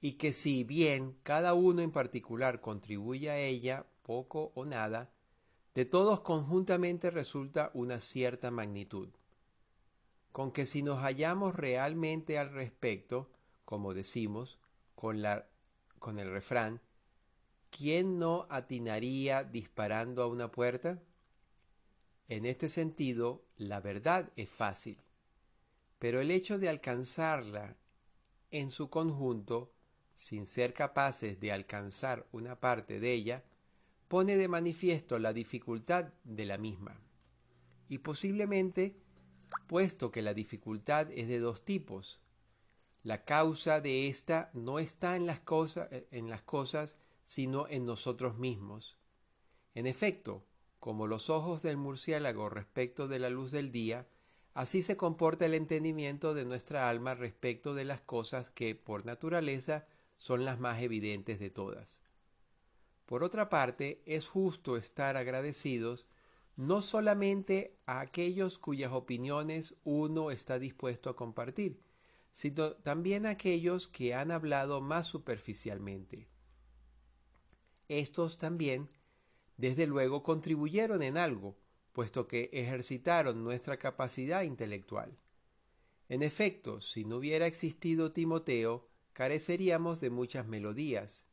Y 0.00 0.14
que 0.14 0.32
si 0.32 0.64
bien 0.64 1.16
cada 1.22 1.54
uno 1.54 1.80
en 1.80 1.92
particular 1.92 2.60
contribuye 2.60 3.30
a 3.30 3.38
ella 3.38 3.86
poco 4.02 4.50
o 4.56 4.64
nada, 4.64 5.12
de 5.74 5.84
todos 5.84 6.20
conjuntamente 6.20 7.10
resulta 7.10 7.70
una 7.74 8.00
cierta 8.00 8.50
magnitud. 8.50 9.08
Con 10.30 10.52
que 10.52 10.66
si 10.66 10.82
nos 10.82 11.02
hallamos 11.02 11.54
realmente 11.54 12.38
al 12.38 12.50
respecto, 12.50 13.30
como 13.64 13.94
decimos, 13.94 14.58
con 14.94 15.22
la 15.22 15.46
con 15.98 16.18
el 16.18 16.30
refrán, 16.30 16.80
¿quién 17.70 18.18
no 18.18 18.46
atinaría 18.50 19.44
disparando 19.44 20.22
a 20.22 20.26
una 20.26 20.50
puerta? 20.50 21.00
En 22.28 22.44
este 22.44 22.68
sentido, 22.68 23.44
la 23.56 23.80
verdad 23.80 24.30
es 24.36 24.50
fácil, 24.50 24.98
pero 25.98 26.20
el 26.20 26.32
hecho 26.32 26.58
de 26.58 26.68
alcanzarla 26.68 27.76
en 28.50 28.70
su 28.70 28.90
conjunto, 28.90 29.72
sin 30.14 30.44
ser 30.44 30.74
capaces 30.74 31.38
de 31.40 31.52
alcanzar 31.52 32.26
una 32.32 32.58
parte 32.58 32.98
de 32.98 33.12
ella, 33.12 33.44
pone 34.12 34.36
de 34.36 34.46
manifiesto 34.46 35.18
la 35.18 35.32
dificultad 35.32 36.12
de 36.24 36.44
la 36.44 36.58
misma. 36.58 37.00
Y 37.88 37.96
posiblemente, 37.96 38.94
puesto 39.66 40.12
que 40.12 40.20
la 40.20 40.34
dificultad 40.34 41.10
es 41.10 41.28
de 41.28 41.38
dos 41.38 41.64
tipos, 41.64 42.20
la 43.02 43.24
causa 43.24 43.80
de 43.80 44.08
esta 44.08 44.50
no 44.52 44.80
está 44.80 45.16
en 45.16 45.24
las, 45.24 45.40
cosas, 45.40 45.88
en 46.10 46.28
las 46.28 46.42
cosas, 46.42 46.98
sino 47.26 47.66
en 47.68 47.86
nosotros 47.86 48.36
mismos. 48.36 48.98
En 49.74 49.86
efecto, 49.86 50.44
como 50.78 51.06
los 51.06 51.30
ojos 51.30 51.62
del 51.62 51.78
murciélago 51.78 52.50
respecto 52.50 53.08
de 53.08 53.18
la 53.18 53.30
luz 53.30 53.50
del 53.50 53.72
día, 53.72 54.06
así 54.52 54.82
se 54.82 54.98
comporta 54.98 55.46
el 55.46 55.54
entendimiento 55.54 56.34
de 56.34 56.44
nuestra 56.44 56.90
alma 56.90 57.14
respecto 57.14 57.72
de 57.72 57.86
las 57.86 58.02
cosas 58.02 58.50
que, 58.50 58.74
por 58.74 59.06
naturaleza, 59.06 59.86
son 60.18 60.44
las 60.44 60.60
más 60.60 60.82
evidentes 60.82 61.40
de 61.40 61.48
todas. 61.48 62.02
Por 63.12 63.24
otra 63.24 63.50
parte, 63.50 64.00
es 64.06 64.26
justo 64.26 64.78
estar 64.78 65.18
agradecidos 65.18 66.06
no 66.56 66.80
solamente 66.80 67.74
a 67.84 68.00
aquellos 68.00 68.58
cuyas 68.58 68.90
opiniones 68.90 69.74
uno 69.84 70.30
está 70.30 70.58
dispuesto 70.58 71.10
a 71.10 71.14
compartir, 71.14 71.82
sino 72.30 72.72
también 72.72 73.26
aquellos 73.26 73.86
que 73.86 74.14
han 74.14 74.30
hablado 74.30 74.80
más 74.80 75.08
superficialmente. 75.08 76.26
Estos 77.86 78.38
también, 78.38 78.88
desde 79.58 79.86
luego, 79.86 80.22
contribuyeron 80.22 81.02
en 81.02 81.18
algo, 81.18 81.58
puesto 81.92 82.26
que 82.26 82.48
ejercitaron 82.54 83.44
nuestra 83.44 83.76
capacidad 83.76 84.40
intelectual. 84.40 85.18
En 86.08 86.22
efecto, 86.22 86.80
si 86.80 87.04
no 87.04 87.16
hubiera 87.16 87.46
existido 87.46 88.10
Timoteo, 88.10 88.88
careceríamos 89.12 90.00
de 90.00 90.08
muchas 90.08 90.46
melodías, 90.46 91.26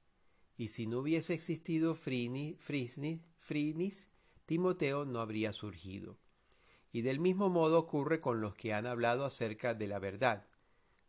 y 0.60 0.68
si 0.68 0.86
no 0.88 1.00
hubiese 1.00 1.34
existido 1.34 1.96
Frinis, 1.96 2.58
Timoteo 4.46 5.06
no 5.06 5.22
habría 5.22 5.54
surgido. 5.54 6.18
Y 6.92 7.02
del 7.02 7.22
mismo 7.22 7.48
modo 7.48 7.80
ocurre 7.80 8.20
con 8.20 8.42
los 8.42 8.56
que 8.56 8.74
han 8.74 8.86
hablado 8.86 9.24
acerca 9.24 9.74
de 9.74 9.88
la 9.88 10.00
verdad. 10.00 10.46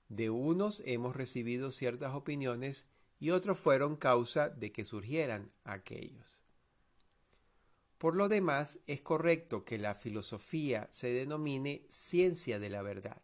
De 0.09 0.31
unos 0.31 0.85
hemos 0.87 1.17
recibido 1.17 1.73
ciertas 1.73 2.15
opiniones 2.15 2.87
y 3.19 3.31
otros 3.31 3.59
fueron 3.59 3.97
causa 3.97 4.51
de 4.51 4.71
que 4.71 4.85
surgieran 4.85 5.51
aquellos. 5.65 6.45
Por 7.99 8.15
lo 8.15 8.29
demás, 8.29 8.79
es 8.87 9.01
correcto 9.01 9.65
que 9.65 9.79
la 9.79 9.95
filosofía 9.97 10.87
se 10.93 11.09
denomine 11.09 11.85
ciencia 11.89 12.61
de 12.61 12.71
la 12.71 12.83
verdad. 12.83 13.21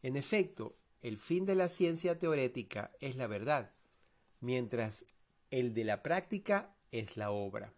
En 0.00 0.16
efecto, 0.16 0.78
el 1.02 1.18
fin 1.18 1.44
de 1.44 1.56
la 1.56 1.68
ciencia 1.68 2.18
teorética 2.18 2.90
es 3.00 3.16
la 3.16 3.26
verdad, 3.26 3.70
mientras 4.40 5.04
el 5.50 5.74
de 5.74 5.84
la 5.84 6.02
práctica 6.02 6.74
es 6.90 7.16
la 7.16 7.30
obra. 7.30 7.72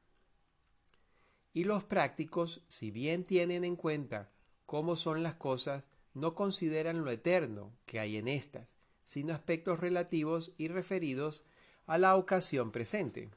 Y 1.52 1.64
los 1.64 1.84
prácticos, 1.84 2.62
si 2.68 2.90
bien 2.90 3.24
tienen 3.24 3.64
en 3.64 3.76
cuenta 3.76 4.30
cómo 4.66 4.96
son 4.96 5.22
las 5.22 5.34
cosas, 5.34 5.84
no 6.14 6.34
consideran 6.34 7.04
lo 7.04 7.10
eterno 7.10 7.72
que 7.86 8.00
hay 8.00 8.16
en 8.16 8.28
éstas, 8.28 8.76
sino 9.04 9.32
aspectos 9.32 9.80
relativos 9.80 10.52
y 10.58 10.68
referidos 10.68 11.44
a 11.86 11.98
la 11.98 12.16
ocasión 12.16 12.70
presente. 12.70 13.30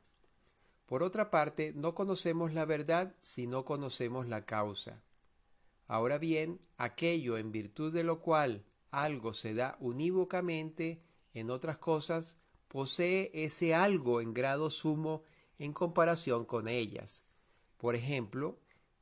Por 0.86 1.04
otra 1.04 1.32
parte, 1.32 1.72
no 1.76 1.96
conocemos 1.96 2.54
la 2.54 2.66
verdad 2.66 3.16
si 3.22 3.48
no 3.48 3.64
conocemos 3.64 4.28
la 4.28 4.46
causa. 4.46 5.02
Ahora 5.88 6.18
bien, 6.18 6.60
aquello 6.78 7.38
en 7.38 7.52
virtud 7.52 7.94
de 7.94 8.04
lo 8.04 8.20
cual 8.20 8.66
algo 8.92 9.34
se 9.34 9.54
da 9.54 9.78
unívocamente 9.80 11.02
en 11.34 11.50
otras 11.50 11.78
cosas, 11.78 12.36
posee 12.72 13.32
ese 13.34 13.76
algo 13.76 14.22
en 14.22 14.34
grado 14.34 14.70
sumo 14.70 15.24
en 15.60 15.74
comparación 15.74 16.46
con 16.46 16.70
ellas. 16.70 17.26
Por 17.78 17.96
ejemplo, 17.96 18.58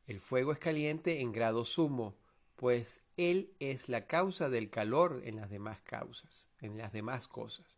el 0.08 0.20
fuego 0.20 0.52
es 0.52 0.58
caliente 0.58 1.22
en 1.22 1.32
grado 1.32 1.64
sumo, 1.66 2.16
pues 2.56 3.02
él 3.16 3.54
es 3.60 3.88
la 3.88 4.08
causa 4.08 4.50
del 4.50 4.72
calor 4.72 5.22
en 5.24 5.36
las 5.36 5.52
demás 5.52 5.82
causas, 5.82 6.50
en 6.62 6.80
las 6.80 6.92
demás 6.94 7.28
cosas. 7.28 7.78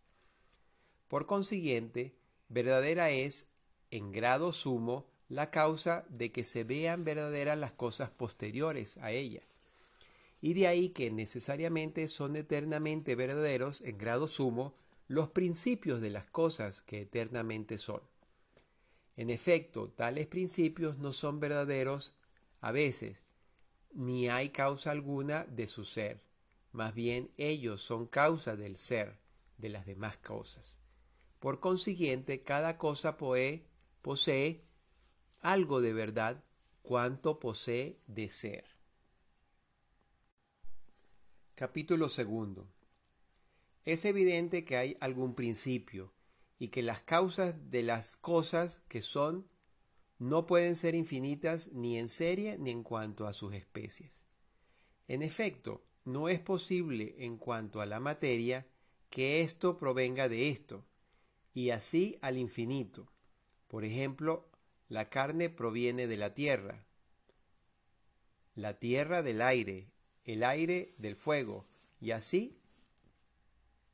Por 1.10 1.26
consiguiente, 1.26 2.16
verdadera 2.48 3.10
es 3.10 3.48
en 3.92 4.14
grado 4.14 4.54
sumo 4.54 5.08
la 5.28 5.52
causa 5.52 6.06
de 6.08 6.32
que 6.32 6.46
se 6.46 6.64
vean 6.64 7.04
verdaderas 7.04 7.58
las 7.58 7.74
cosas 7.74 8.10
posteriores 8.12 8.98
a 9.00 9.12
ella. 9.12 9.42
Y 10.40 10.54
de 10.54 10.68
ahí 10.68 10.90
que 10.90 11.12
necesariamente 11.12 12.08
son 12.08 12.38
eternamente 12.38 13.16
verdaderos 13.16 13.82
en 13.82 13.98
grado 13.98 14.30
sumo 14.30 14.74
los 15.12 15.28
principios 15.28 16.00
de 16.00 16.10
las 16.10 16.26
cosas 16.26 16.82
que 16.82 17.02
eternamente 17.02 17.78
son. 17.78 18.02
En 19.18 19.30
efecto, 19.30 19.90
tales 19.92 20.26
principios 20.26 21.00
no 21.00 21.12
son 21.12 21.42
verdaderos 21.42 22.16
a 22.62 22.72
veces, 22.72 23.26
ni 23.94 24.30
hay 24.30 24.52
causa 24.52 24.92
alguna 24.92 25.44
de 25.44 25.68
su 25.68 25.84
ser, 25.84 26.24
más 26.72 26.94
bien 26.94 27.30
ellos 27.36 27.82
son 27.82 28.08
causa 28.08 28.56
del 28.56 28.78
ser 28.78 29.20
de 29.58 29.68
las 29.68 29.86
demás 29.86 30.16
cosas. 30.16 30.80
Por 31.42 31.60
consiguiente, 31.60 32.44
cada 32.44 32.78
cosa 32.78 33.18
posee 33.18 34.64
algo 35.42 35.82
de 35.82 35.92
verdad 35.92 36.42
cuanto 36.84 37.38
posee 37.38 38.00
de 38.08 38.30
ser. 38.30 38.64
Capítulo 41.56 42.08
segundo. 42.08 42.66
Es 43.86 44.06
evidente 44.06 44.64
que 44.64 44.78
hay 44.78 44.98
algún 45.00 45.34
principio 45.34 46.12
y 46.60 46.68
que 46.68 46.84
las 46.84 47.02
causas 47.02 47.72
de 47.72 47.82
las 47.82 48.16
cosas 48.16 48.82
que 48.88 49.02
son 49.02 49.48
no 50.20 50.46
pueden 50.46 50.78
ser 50.78 50.94
infinitas 50.94 51.72
ni 51.74 51.98
en 51.98 52.08
serie 52.08 52.60
ni 52.60 52.70
en 52.70 52.84
cuanto 52.84 53.26
a 53.26 53.34
sus 53.34 53.56
especies. 53.56 54.28
En 55.08 55.24
efecto, 55.24 55.84
no 56.06 56.30
es 56.30 56.40
posible 56.40 57.16
en 57.26 57.38
cuanto 57.38 57.82
a 57.82 57.88
la 57.88 58.00
materia 58.00 58.68
que 59.10 59.42
esto 59.42 59.78
provenga 59.78 60.30
de 60.30 60.50
esto, 60.50 60.86
y 61.54 61.72
así 61.72 62.18
al 62.22 62.38
infinito, 62.38 63.12
por 63.68 63.84
ejemplo, 63.84 64.48
la 64.90 65.10
carne 65.10 65.50
proviene 65.50 66.06
de 66.06 66.18
la 66.18 66.34
tierra, 66.34 66.86
la 68.54 68.78
tierra 68.78 69.24
del 69.24 69.42
aire, 69.42 69.90
el 70.24 70.44
aire 70.44 70.94
del 70.98 71.16
fuego, 71.16 71.66
y 72.00 72.12
así 72.12 72.61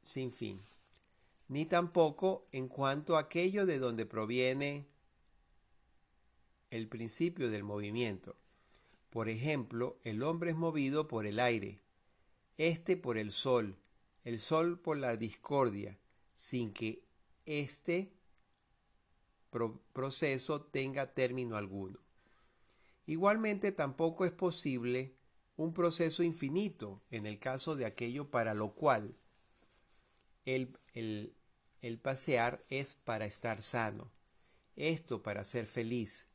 sin 0.07 0.31
fin. 0.31 0.61
Ni 1.49 1.65
tampoco 1.65 2.47
en 2.51 2.69
cuanto 2.69 3.17
a 3.17 3.21
aquello 3.21 3.65
de 3.65 3.77
donde 3.77 4.05
proviene 4.05 4.87
el 6.69 6.87
principio 6.87 7.49
del 7.49 7.63
movimiento. 7.63 8.35
Por 9.09 9.27
ejemplo, 9.27 9.97
el 10.03 10.23
hombre 10.23 10.51
es 10.51 10.55
movido 10.55 11.07
por 11.07 11.25
el 11.25 11.39
aire, 11.39 11.81
este 12.57 12.95
por 12.95 13.17
el 13.17 13.31
sol, 13.31 13.77
el 14.23 14.39
sol 14.39 14.79
por 14.79 14.97
la 14.97 15.17
discordia, 15.17 15.97
sin 16.35 16.71
que 16.71 17.03
éste 17.45 18.11
proceso 19.93 20.61
tenga 20.61 21.13
término 21.13 21.57
alguno. 21.57 21.99
Igualmente 23.05 23.71
tampoco 23.71 24.25
es 24.25 24.31
posible 24.31 25.15
un 25.55 25.73
proceso 25.73 26.23
infinito 26.23 27.01
en 27.09 27.25
el 27.25 27.39
caso 27.39 27.75
de 27.75 27.85
aquello 27.85 28.29
para 28.29 28.53
lo 28.53 28.73
cual 28.73 29.15
el, 30.47 31.33
el, 31.81 31.99
pasear 31.99 32.63
es 32.69 32.95
para 32.95 33.25
estar 33.25 33.61
sano, 33.61 34.11
esto 34.77 35.21
para 35.21 35.43
ser 35.43 35.65
feliz, 35.65 36.27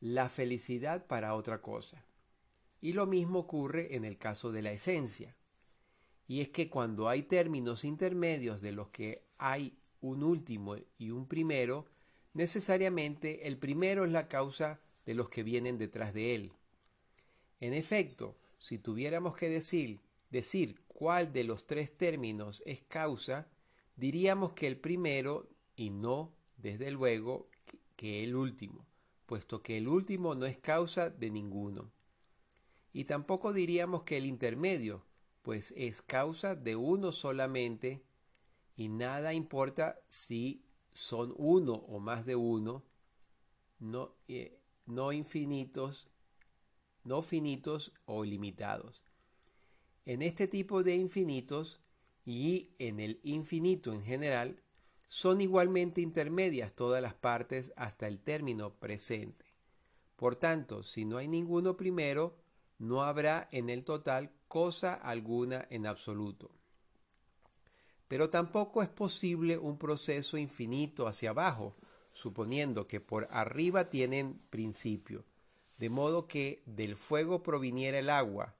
la 0.00 0.28
felicidad 0.28 1.06
para 1.06 1.34
otra 1.34 1.62
cosa. 1.62 2.04
Y 2.80 2.92
lo 2.92 3.06
mismo 3.06 3.38
ocurre 3.38 3.94
en 3.94 4.04
el 4.04 4.18
caso 4.18 4.50
de 4.50 4.62
la 4.62 4.72
esencia. 4.72 5.36
Y 6.26 6.40
es 6.40 6.48
que 6.48 6.68
cuando 6.68 7.08
hay 7.08 7.22
términos 7.22 7.84
intermedios 7.84 8.60
de 8.60 8.72
los 8.72 8.90
que 8.90 9.22
hay 9.38 9.78
un 10.00 10.22
último 10.22 10.76
y 10.98 11.10
un 11.10 11.26
primero, 11.28 11.86
necesariamente 12.32 13.46
el 13.46 13.56
primero 13.56 14.04
es 14.04 14.10
la 14.10 14.28
causa 14.28 14.80
de 15.04 15.14
los 15.14 15.28
que 15.28 15.44
vienen 15.44 15.78
detrás 15.78 16.12
de 16.12 16.34
él. 16.34 16.52
En 17.60 17.72
efecto, 17.72 18.36
si 18.58 18.78
tuviéramos 18.78 19.36
que 19.36 19.48
decir, 19.48 20.00
decir 20.30 20.83
cuál 20.94 21.32
de 21.32 21.44
los 21.44 21.66
tres 21.66 21.98
términos 21.98 22.62
es 22.64 22.80
causa, 22.82 23.48
diríamos 23.96 24.52
que 24.54 24.66
el 24.66 24.78
primero 24.78 25.50
y 25.76 25.90
no, 25.90 26.32
desde 26.56 26.90
luego, 26.90 27.46
que 27.96 28.24
el 28.24 28.34
último, 28.34 28.86
puesto 29.26 29.62
que 29.62 29.76
el 29.76 29.88
último 29.88 30.34
no 30.34 30.46
es 30.46 30.56
causa 30.56 31.10
de 31.10 31.30
ninguno. 31.30 31.90
Y 32.92 33.04
tampoco 33.04 33.52
diríamos 33.52 34.04
que 34.04 34.16
el 34.16 34.24
intermedio, 34.24 35.04
pues 35.42 35.74
es 35.76 36.00
causa 36.00 36.54
de 36.54 36.76
uno 36.76 37.12
solamente, 37.12 38.02
y 38.76 38.88
nada 38.88 39.34
importa 39.34 40.00
si 40.08 40.64
son 40.92 41.34
uno 41.36 41.74
o 41.74 41.98
más 41.98 42.24
de 42.24 42.36
uno, 42.36 42.84
no, 43.80 44.14
eh, 44.28 44.60
no 44.86 45.12
infinitos, 45.12 46.08
no 47.02 47.20
finitos 47.20 47.92
o 48.06 48.24
ilimitados. 48.24 49.02
En 50.06 50.20
este 50.22 50.48
tipo 50.48 50.82
de 50.82 50.96
infinitos 50.96 51.80
y 52.26 52.70
en 52.78 53.00
el 53.00 53.20
infinito 53.22 53.92
en 53.92 54.02
general, 54.02 54.60
son 55.08 55.40
igualmente 55.40 56.00
intermedias 56.00 56.74
todas 56.74 57.00
las 57.00 57.14
partes 57.14 57.72
hasta 57.76 58.08
el 58.08 58.18
término 58.18 58.74
presente. 58.74 59.44
Por 60.16 60.36
tanto, 60.36 60.82
si 60.82 61.04
no 61.04 61.18
hay 61.18 61.28
ninguno 61.28 61.76
primero, 61.76 62.36
no 62.78 63.02
habrá 63.02 63.48
en 63.52 63.70
el 63.70 63.84
total 63.84 64.32
cosa 64.48 64.94
alguna 64.94 65.66
en 65.70 65.86
absoluto. 65.86 66.50
Pero 68.08 68.28
tampoco 68.30 68.82
es 68.82 68.88
posible 68.88 69.56
un 69.56 69.78
proceso 69.78 70.36
infinito 70.36 71.06
hacia 71.06 71.30
abajo, 71.30 71.74
suponiendo 72.12 72.86
que 72.86 73.00
por 73.00 73.26
arriba 73.30 73.88
tienen 73.90 74.40
principio, 74.50 75.24
de 75.78 75.90
modo 75.90 76.26
que 76.26 76.62
del 76.66 76.96
fuego 76.96 77.42
proviniera 77.42 77.98
el 77.98 78.10
agua, 78.10 78.54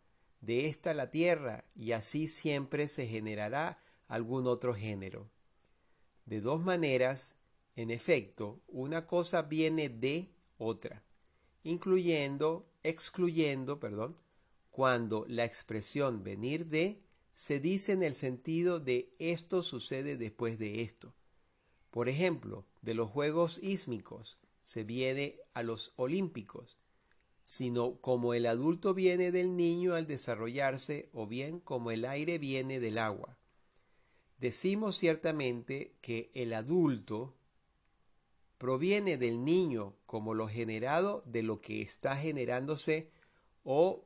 de 0.44 0.66
ésta 0.66 0.94
la 0.94 1.11
tierra, 1.11 1.64
y 1.74 1.92
así 1.92 2.28
siempre 2.28 2.88
se 2.88 3.07
generará 3.07 3.78
algún 4.09 4.46
otro 4.46 4.74
género. 4.74 5.30
De 6.26 6.40
dos 6.40 6.62
maneras, 6.62 7.37
en 7.76 7.90
efecto, 7.90 8.61
una 8.68 9.07
cosa 9.07 9.42
viene 9.42 9.88
de 9.88 10.30
otra, 10.59 11.02
incluyendo, 11.62 12.66
excluyendo, 12.83 13.80
perdón, 13.80 14.16
cuando 14.70 15.24
la 15.28 15.44
expresión 15.44 16.24
venir 16.24 16.66
de 16.66 17.01
se 17.34 17.61
dice 17.61 17.92
en 17.92 18.03
el 18.03 18.14
sentido 18.14 18.80
de 18.80 19.12
esto 19.18 19.62
sucede 19.62 20.16
después 20.16 20.59
de 20.59 20.82
esto. 20.82 21.14
Por 21.90 22.09
ejemplo, 22.09 22.64
de 22.82 22.95
los 22.95 23.11
Juegos 23.11 23.59
Ísmicos 23.62 24.38
se 24.64 24.84
viene 24.84 25.40
a 25.53 25.62
los 25.62 25.92
Olímpicos, 25.97 26.78
sino 27.45 28.01
como 28.01 28.34
el 28.34 28.47
adulto 28.47 28.95
viene 28.95 29.30
del 29.30 29.57
niño 29.57 29.95
al 29.95 30.07
desarrollarse 30.07 31.09
o 31.12 31.26
bien 31.26 31.61
como 31.61 31.90
el 31.90 32.05
aire 32.05 32.38
viene 32.38 32.80
del 32.80 32.99
agua. 32.99 33.38
Decimos 34.38 34.97
ciertamente 34.97 35.95
que 36.01 36.30
el 36.34 36.53
adulto 36.55 37.36
proviene 38.59 39.18
del 39.18 39.45
niño 39.45 39.95
como 40.07 40.34
lo 40.34 40.49
generado 40.49 41.22
de 41.26 41.42
lo 41.42 41.61
que 41.61 41.82
está 41.82 42.16
generándose 42.16 43.11
o 43.62 44.05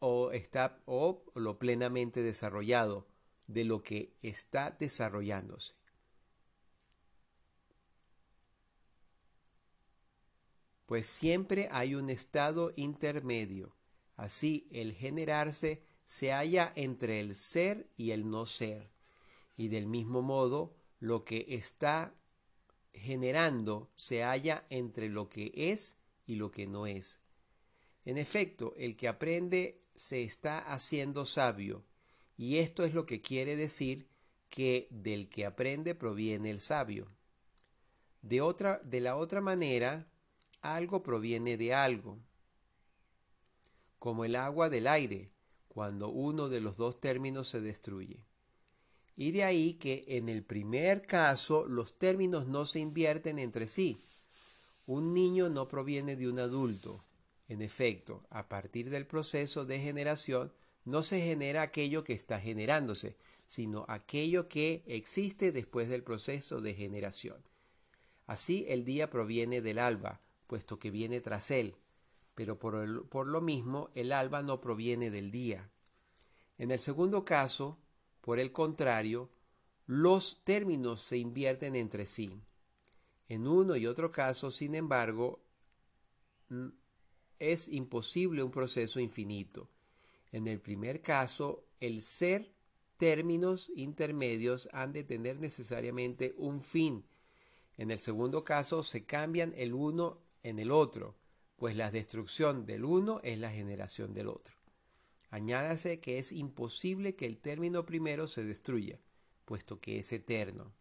o 0.00 0.32
está 0.32 0.80
o 0.86 1.22
lo 1.34 1.58
plenamente 1.58 2.22
desarrollado 2.22 3.06
de 3.46 3.64
lo 3.64 3.82
que 3.82 4.14
está 4.22 4.70
desarrollándose. 4.70 5.74
Pues 10.90 11.06
siempre 11.06 11.68
hay 11.70 11.94
un 11.94 12.10
estado 12.10 12.72
intermedio. 12.74 13.76
Así 14.16 14.66
el 14.72 14.92
generarse 14.92 15.84
se 16.04 16.32
halla 16.32 16.72
entre 16.74 17.20
el 17.20 17.36
ser 17.36 17.86
y 17.96 18.10
el 18.10 18.28
no 18.28 18.44
ser, 18.44 18.90
y 19.56 19.68
del 19.68 19.86
mismo 19.86 20.20
modo 20.20 20.74
lo 20.98 21.24
que 21.24 21.46
está 21.50 22.12
generando 22.92 23.88
se 23.94 24.24
halla 24.24 24.66
entre 24.68 25.08
lo 25.08 25.28
que 25.28 25.52
es 25.54 26.00
y 26.26 26.34
lo 26.34 26.50
que 26.50 26.66
no 26.66 26.88
es. 26.88 27.20
En 28.04 28.18
efecto, 28.18 28.74
el 28.76 28.96
que 28.96 29.06
aprende 29.06 29.80
se 29.94 30.24
está 30.24 30.58
haciendo 30.58 31.24
sabio, 31.24 31.84
y 32.36 32.56
esto 32.56 32.82
es 32.84 32.94
lo 32.94 33.06
que 33.06 33.20
quiere 33.20 33.54
decir 33.54 34.08
que 34.48 34.88
del 34.90 35.28
que 35.28 35.46
aprende 35.46 35.94
proviene 35.94 36.50
el 36.50 36.58
sabio. 36.58 37.06
De, 38.22 38.40
otra, 38.40 38.80
de 38.82 38.98
la 38.98 39.14
otra 39.14 39.40
manera, 39.40 40.09
algo 40.60 41.02
proviene 41.02 41.56
de 41.56 41.74
algo, 41.74 42.18
como 43.98 44.24
el 44.24 44.36
agua 44.36 44.70
del 44.70 44.86
aire, 44.86 45.30
cuando 45.68 46.08
uno 46.08 46.48
de 46.48 46.60
los 46.60 46.76
dos 46.76 47.00
términos 47.00 47.48
se 47.48 47.60
destruye. 47.60 48.24
Y 49.16 49.32
de 49.32 49.44
ahí 49.44 49.74
que 49.74 50.04
en 50.08 50.28
el 50.28 50.42
primer 50.42 51.06
caso 51.06 51.66
los 51.66 51.98
términos 51.98 52.46
no 52.46 52.64
se 52.64 52.80
invierten 52.80 53.38
entre 53.38 53.66
sí. 53.66 54.00
Un 54.86 55.12
niño 55.12 55.50
no 55.50 55.68
proviene 55.68 56.16
de 56.16 56.28
un 56.28 56.38
adulto. 56.38 57.04
En 57.48 57.62
efecto, 57.62 58.24
a 58.30 58.48
partir 58.48 58.90
del 58.90 59.06
proceso 59.06 59.66
de 59.66 59.78
generación 59.78 60.52
no 60.84 61.02
se 61.02 61.20
genera 61.20 61.62
aquello 61.62 62.02
que 62.04 62.14
está 62.14 62.40
generándose, 62.40 63.16
sino 63.46 63.84
aquello 63.88 64.48
que 64.48 64.82
existe 64.86 65.52
después 65.52 65.88
del 65.88 66.02
proceso 66.02 66.60
de 66.60 66.74
generación. 66.74 67.42
Así 68.26 68.64
el 68.68 68.84
día 68.84 69.10
proviene 69.10 69.60
del 69.60 69.78
alba, 69.78 70.20
puesto 70.50 70.80
que 70.80 70.90
viene 70.90 71.20
tras 71.20 71.52
él, 71.52 71.76
pero 72.34 72.58
por, 72.58 73.08
por 73.08 73.28
lo 73.28 73.40
mismo 73.40 73.88
el 73.94 74.10
alba 74.10 74.42
no 74.42 74.60
proviene 74.60 75.08
del 75.08 75.30
día. 75.30 75.70
En 76.58 76.72
el 76.72 76.80
segundo 76.80 77.24
caso, 77.24 77.78
por 78.20 78.40
el 78.40 78.50
contrario, 78.50 79.30
los 79.86 80.42
términos 80.42 81.02
se 81.02 81.18
invierten 81.18 81.76
entre 81.76 82.04
sí. 82.04 82.42
En 83.28 83.46
uno 83.46 83.76
y 83.76 83.86
otro 83.86 84.10
caso, 84.10 84.50
sin 84.50 84.74
embargo, 84.74 85.38
es 87.38 87.68
imposible 87.68 88.42
un 88.42 88.50
proceso 88.50 88.98
infinito. 88.98 89.68
En 90.32 90.48
el 90.48 90.60
primer 90.60 91.00
caso, 91.00 91.62
el 91.78 92.02
ser 92.02 92.52
términos 92.96 93.70
intermedios 93.76 94.68
han 94.72 94.92
de 94.92 95.04
tener 95.04 95.38
necesariamente 95.38 96.34
un 96.38 96.58
fin. 96.58 97.04
En 97.76 97.92
el 97.92 98.00
segundo 98.00 98.42
caso, 98.42 98.82
se 98.82 99.04
cambian 99.04 99.54
el 99.56 99.74
uno 99.74 100.28
en 100.42 100.58
el 100.58 100.70
otro, 100.70 101.16
pues 101.56 101.76
la 101.76 101.90
destrucción 101.90 102.64
del 102.64 102.84
uno 102.84 103.20
es 103.22 103.38
la 103.38 103.50
generación 103.50 104.12
del 104.14 104.28
otro. 104.28 104.54
Añádase 105.30 106.00
que 106.00 106.18
es 106.18 106.32
imposible 106.32 107.14
que 107.14 107.26
el 107.26 107.38
término 107.38 107.86
primero 107.86 108.26
se 108.26 108.44
destruya, 108.44 108.98
puesto 109.44 109.80
que 109.80 109.98
es 109.98 110.12
eterno. 110.12 110.72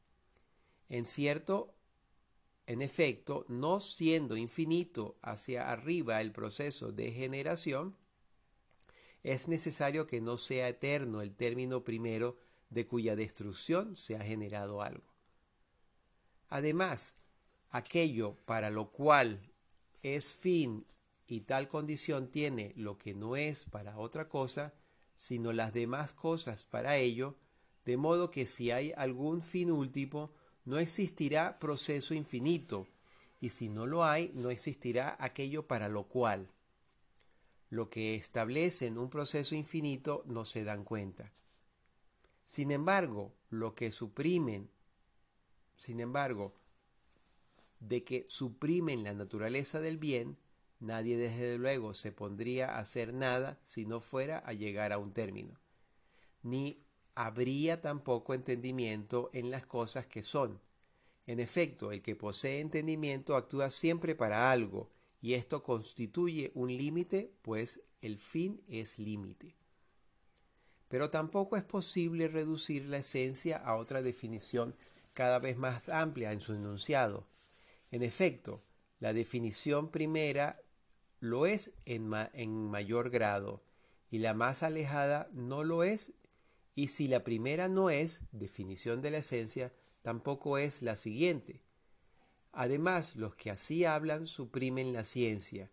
En 0.87 1.05
cierto, 1.05 1.75
en 2.65 2.81
efecto, 2.81 3.45
no 3.47 3.79
siendo 3.79 4.37
infinito 4.37 5.17
hacia 5.21 5.69
arriba 5.71 6.21
el 6.21 6.31
proceso 6.31 6.91
de 6.91 7.11
generación, 7.11 7.95
es 9.23 9.47
necesario 9.47 10.07
que 10.07 10.21
no 10.21 10.37
sea 10.37 10.69
eterno 10.69 11.21
el 11.21 11.35
término 11.35 11.83
primero 11.83 12.37
de 12.69 12.85
cuya 12.85 13.15
destrucción 13.15 13.95
se 13.95 14.15
ha 14.15 14.23
generado 14.23 14.81
algo. 14.81 15.03
Además, 16.47 17.15
aquello 17.69 18.35
para 18.45 18.69
lo 18.69 18.91
cual 18.91 19.48
es 20.03 20.33
fin 20.33 20.85
y 21.27 21.41
tal 21.41 21.67
condición 21.67 22.29
tiene 22.31 22.73
lo 22.75 22.97
que 22.97 23.13
no 23.13 23.35
es 23.35 23.65
para 23.65 23.97
otra 23.97 24.27
cosa, 24.27 24.73
sino 25.15 25.53
las 25.53 25.73
demás 25.73 26.13
cosas 26.13 26.63
para 26.63 26.97
ello, 26.97 27.35
de 27.85 27.97
modo 27.97 28.31
que 28.31 28.45
si 28.45 28.71
hay 28.71 28.93
algún 28.95 29.41
fin 29.41 29.71
último, 29.71 30.31
no 30.65 30.79
existirá 30.79 31.59
proceso 31.59 32.13
infinito, 32.13 32.87
y 33.41 33.49
si 33.49 33.69
no 33.69 33.85
lo 33.85 34.03
hay, 34.03 34.31
no 34.33 34.49
existirá 34.49 35.15
aquello 35.19 35.67
para 35.67 35.87
lo 35.87 36.03
cual. 36.07 36.49
Lo 37.69 37.89
que 37.89 38.15
establecen 38.15 38.97
un 38.97 39.09
proceso 39.09 39.55
infinito 39.55 40.23
no 40.25 40.45
se 40.45 40.63
dan 40.63 40.83
cuenta. 40.83 41.31
Sin 42.45 42.71
embargo, 42.71 43.33
lo 43.49 43.75
que 43.75 43.91
suprimen, 43.91 44.69
sin 45.77 45.99
embargo, 45.99 46.55
de 47.79 48.03
que 48.03 48.25
suprimen 48.27 49.03
la 49.03 49.13
naturaleza 49.13 49.79
del 49.79 49.97
bien, 49.97 50.37
Nadie 50.79 51.17
desde 51.17 51.57
luego 51.57 51.93
se 51.93 52.13
pondría 52.13 52.69
a 52.69 52.79
hacer 52.79 53.13
nada 53.13 53.59
si 53.63 53.85
no 53.85 53.99
fuera 53.99 54.39
a 54.39 54.53
llegar 54.53 54.93
a 54.93 54.97
un 54.97 55.11
término. 55.11 55.59
Ni 56.41 56.81
habría 57.15 57.81
tampoco 57.81 58.33
entendimiento 58.33 59.29
en 59.33 59.51
las 59.51 59.65
cosas 59.65 60.07
que 60.07 60.23
son. 60.23 60.61
En 61.27 61.41
efecto, 61.41 61.91
el 61.91 62.01
que 62.01 62.15
posee 62.15 62.61
entendimiento 62.61 63.35
actúa 63.35 63.69
siempre 63.69 64.15
para 64.15 64.51
algo, 64.51 64.89
y 65.21 65.33
esto 65.33 65.63
constituye 65.63 66.49
un 66.55 66.75
límite, 66.75 67.33
pues 67.41 67.83
el 68.01 68.17
fin 68.17 68.61
es 68.67 68.99
límite. 68.99 69.57
Pero 70.87 71.09
tampoco 71.09 71.57
es 71.57 71.63
posible 71.63 72.29
reducir 72.29 72.87
la 72.87 72.99
esencia 72.99 73.57
a 73.57 73.75
otra 73.75 74.01
definición 74.01 74.75
cada 75.13 75.39
vez 75.39 75.57
más 75.57 75.89
amplia 75.89 76.31
en 76.31 76.39
su 76.39 76.53
enunciado. 76.53 77.27
En 77.91 78.03
efecto, 78.03 78.63
la 78.99 79.13
definición 79.13 79.89
primera 79.89 80.61
lo 81.19 81.45
es 81.45 81.73
en, 81.85 82.07
mayor 82.69 83.09
grado 83.09 83.63
y 84.09 84.19
la 84.19 84.33
más 84.33 84.63
alejada 84.63 85.29
no 85.33 85.63
lo 85.63 85.83
es 85.83 86.13
y 86.75 86.89
si 86.89 87.07
la 87.07 87.23
primera 87.23 87.67
no 87.67 87.89
es 87.89 88.21
definición 88.31 89.01
de 89.01 89.11
la 89.11 89.17
esencia, 89.17 89.73
tampoco 90.01 90.57
es 90.57 90.81
la 90.81 90.95
siguiente. 90.95 91.61
Además, 92.51 93.15
los 93.15 93.35
que 93.35 93.51
así 93.51 93.85
hablan 93.85 94.27
suprimen 94.27 94.93
la 94.93 95.03
ciencia, 95.03 95.71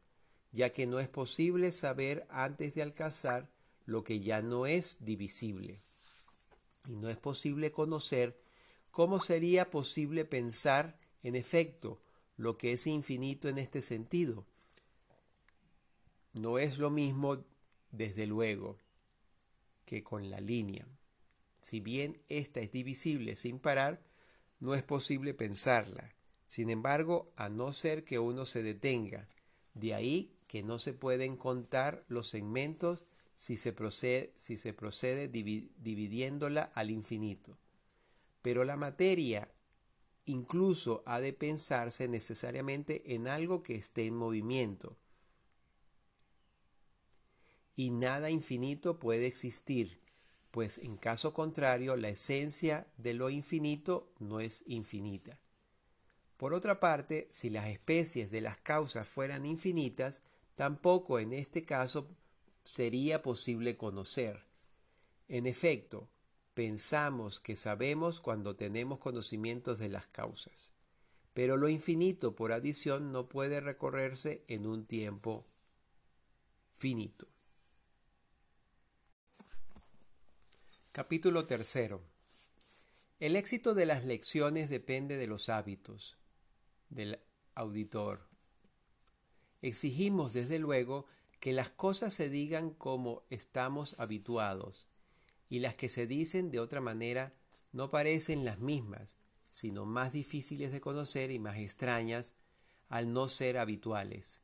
ya 0.53 0.71
que 0.71 0.87
no 0.87 0.99
es 0.99 1.09
posible 1.09 1.71
saber 1.71 2.27
antes 2.29 2.75
de 2.75 2.83
alcanzar 2.83 3.49
lo 3.85 4.03
que 4.03 4.21
ya 4.21 4.43
no 4.43 4.67
es 4.67 5.05
divisible. 5.05 5.81
Y 6.87 6.97
no 6.97 7.09
es 7.09 7.17
posible 7.17 7.71
conocer 7.71 8.41
cómo 8.91 9.21
sería 9.21 9.71
posible 9.71 10.25
pensar, 10.25 10.99
en 11.23 11.37
efecto, 11.37 12.01
lo 12.37 12.59
que 12.59 12.73
es 12.73 12.87
infinito 12.87 13.49
en 13.49 13.59
este 13.59 13.83
sentido, 13.83 14.45
no 16.33 16.59
es 16.59 16.79
lo 16.79 16.91
mismo, 16.91 17.45
desde 17.93 18.27
luego, 18.27 18.79
que 19.87 20.03
con 20.03 20.29
la 20.29 20.41
línea. 20.41 20.87
Si 21.61 21.81
bien 21.81 22.21
ésta 22.29 22.61
es 22.61 22.71
divisible 22.71 23.37
sin 23.37 23.59
parar, 23.59 24.03
no 24.61 24.75
es 24.75 24.83
posible 24.83 25.33
pensarla. 25.33 26.15
Sin 26.47 26.71
embargo, 26.71 27.33
a 27.37 27.49
no 27.49 27.73
ser 27.73 28.05
que 28.05 28.19
uno 28.19 28.45
se 28.45 28.63
detenga, 28.63 29.29
de 29.75 29.95
ahí 29.95 30.37
que 30.47 30.63
no 30.63 30.79
se 30.79 30.93
pueden 30.93 31.37
contar 31.37 32.05
los 32.09 32.29
segmentos 32.29 33.03
si 33.35 33.57
se 33.57 33.73
procede, 33.73 34.33
si 34.37 34.57
se 34.57 34.73
procede 34.73 35.29
dividiéndola 35.29 36.71
al 36.75 36.91
infinito. 36.91 37.59
Pero 38.43 38.65
la 38.65 38.77
materia 38.77 39.51
incluso 40.27 41.03
ha 41.07 41.21
de 41.21 41.33
pensarse 41.33 42.09
necesariamente 42.09 43.15
en 43.15 43.29
algo 43.29 43.63
que 43.63 43.77
esté 43.77 44.07
en 44.07 44.17
movimiento, 44.17 44.97
y 47.77 47.91
nada 47.91 48.31
infinito 48.31 48.99
puede 48.99 49.27
existir, 49.27 50.01
pues 50.51 50.79
en 50.79 50.97
caso 50.97 51.35
contrario 51.35 51.95
la 51.97 52.09
esencia 52.09 52.87
de 52.97 53.13
lo 53.13 53.29
infinito 53.29 54.11
no 54.19 54.41
es 54.41 54.65
infinita. 54.67 55.39
Por 56.39 56.55
otra 56.55 56.81
parte, 56.81 57.29
si 57.31 57.51
las 57.51 57.67
especies 57.67 58.31
de 58.31 58.41
las 58.41 58.59
causas 58.59 59.07
fueran 59.07 59.45
infinitas, 59.45 60.23
tampoco 60.55 61.19
en 61.19 61.33
este 61.33 61.63
caso 61.63 62.09
sería 62.65 63.23
posible 63.23 63.77
conocer. 63.77 64.43
En 65.29 65.47
efecto, 65.47 66.09
pensamos 66.57 67.39
que 67.39 67.55
sabemos 67.55 68.23
cuando 68.23 68.57
tenemos 68.57 68.99
conocimientos 68.99 69.79
de 69.79 69.91
las 69.91 70.07
causas, 70.07 70.73
pero 71.35 71.59
lo 71.59 71.69
infinito 71.69 72.35
por 72.35 72.51
adición 72.51 73.13
no 73.13 73.29
puede 73.29 73.61
recorrerse 73.61 74.43
en 74.49 74.67
un 74.67 74.87
tiempo 74.87 75.45
finito. 76.73 77.29
Capítulo 80.93 81.47
tercero. 81.47 82.01
El 83.21 83.37
éxito 83.37 83.75
de 83.75 83.85
las 83.85 84.07
lecciones 84.07 84.71
depende 84.71 85.19
de 85.19 85.27
los 85.27 85.51
hábitos 85.51 86.17
del 86.89 87.19
auditor. 87.55 88.27
Exigimos, 89.61 90.33
desde 90.33 90.59
luego, 90.59 91.05
que 91.39 91.53
las 91.53 91.69
cosas 91.69 92.15
se 92.15 92.31
digan 92.31 92.71
como 92.71 93.25
estamos 93.29 94.01
habituados, 94.01 94.89
y 95.49 95.61
las 95.61 95.75
que 95.75 95.89
se 95.89 96.07
dicen 96.07 96.51
de 96.51 96.61
otra 96.61 96.81
manera 96.81 97.35
no 97.73 97.91
parecen 97.91 98.45
las 98.45 98.59
mismas, 98.59 99.17
sino 99.51 99.87
más 99.87 100.13
difíciles 100.13 100.73
de 100.73 100.81
conocer 100.81 101.31
y 101.31 101.39
más 101.39 101.59
extrañas 101.59 102.35
al 102.89 103.13
no 103.13 103.29
ser 103.29 103.59
habituales. 103.59 104.43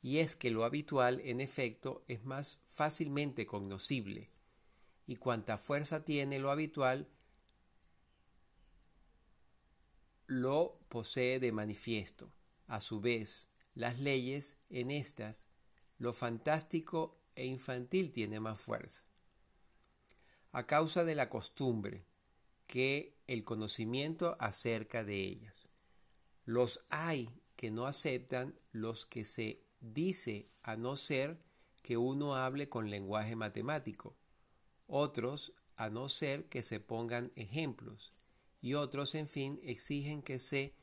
Y 0.00 0.18
es 0.18 0.36
que 0.36 0.50
lo 0.50 0.64
habitual, 0.64 1.20
en 1.24 1.40
efecto, 1.40 2.04
es 2.06 2.24
más 2.24 2.60
fácilmente 2.66 3.46
cognoscible, 3.46 4.30
y 5.06 5.16
cuanta 5.16 5.58
fuerza 5.58 6.04
tiene 6.04 6.38
lo 6.38 6.50
habitual, 6.50 7.08
lo 10.26 10.78
posee 10.88 11.40
de 11.40 11.50
manifiesto. 11.50 12.30
A 12.66 12.80
su 12.80 13.00
vez, 13.00 13.48
las 13.74 13.98
leyes 13.98 14.58
en 14.68 14.90
estas, 14.90 15.48
lo 15.96 16.12
fantástico 16.12 17.18
e 17.34 17.46
infantil 17.46 18.12
tiene 18.12 18.38
más 18.38 18.60
fuerza. 18.60 19.07
A 20.52 20.66
causa 20.66 21.04
de 21.04 21.14
la 21.14 21.28
costumbre 21.28 22.06
que 22.66 23.16
el 23.26 23.42
conocimiento 23.42 24.36
acerca 24.40 25.04
de 25.04 25.20
ellas. 25.20 25.68
Los 26.44 26.80
hay 26.90 27.30
que 27.56 27.70
no 27.70 27.86
aceptan 27.86 28.58
los 28.72 29.04
que 29.04 29.24
se 29.24 29.62
dice 29.80 30.48
a 30.62 30.76
no 30.76 30.96
ser 30.96 31.38
que 31.82 31.96
uno 31.96 32.36
hable 32.36 32.68
con 32.68 32.90
lenguaje 32.90 33.36
matemático, 33.36 34.16
otros 34.86 35.52
a 35.76 35.90
no 35.90 36.08
ser 36.08 36.48
que 36.48 36.62
se 36.62 36.80
pongan 36.80 37.32
ejemplos, 37.36 38.12
y 38.60 38.74
otros, 38.74 39.14
en 39.14 39.28
fin, 39.28 39.60
exigen 39.62 40.22
que 40.22 40.38
se 40.38 40.74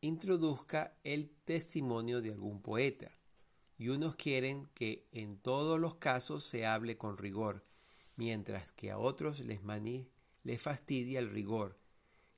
introduzca 0.00 0.96
el 1.04 1.30
testimonio 1.44 2.22
de 2.22 2.32
algún 2.32 2.62
poeta, 2.62 3.18
y 3.78 3.88
unos 3.88 4.16
quieren 4.16 4.68
que 4.74 5.06
en 5.12 5.36
todos 5.36 5.80
los 5.80 5.96
casos 5.96 6.44
se 6.44 6.66
hable 6.66 6.96
con 6.96 7.16
rigor, 7.16 7.64
mientras 8.16 8.70
que 8.72 8.90
a 8.90 8.98
otros 8.98 9.40
les, 9.40 9.60
les 10.44 10.62
fastidia 10.62 11.18
el 11.18 11.30
rigor, 11.30 11.76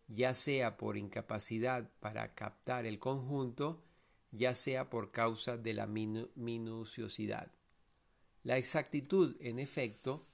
ya 0.08 0.34
sea 0.34 0.76
por 0.76 0.96
incapacidad 0.96 1.90
para 2.00 2.34
captar 2.34 2.86
el 2.86 2.98
conjunto, 2.98 3.82
ya 4.30 4.54
sea 4.54 4.88
por 4.88 5.10
causa 5.10 5.56
de 5.56 5.74
la 5.74 5.86
minuciosidad. 5.86 7.50
La 8.42 8.56
exactitud, 8.56 9.36
en 9.40 9.58
efecto, 9.58 10.26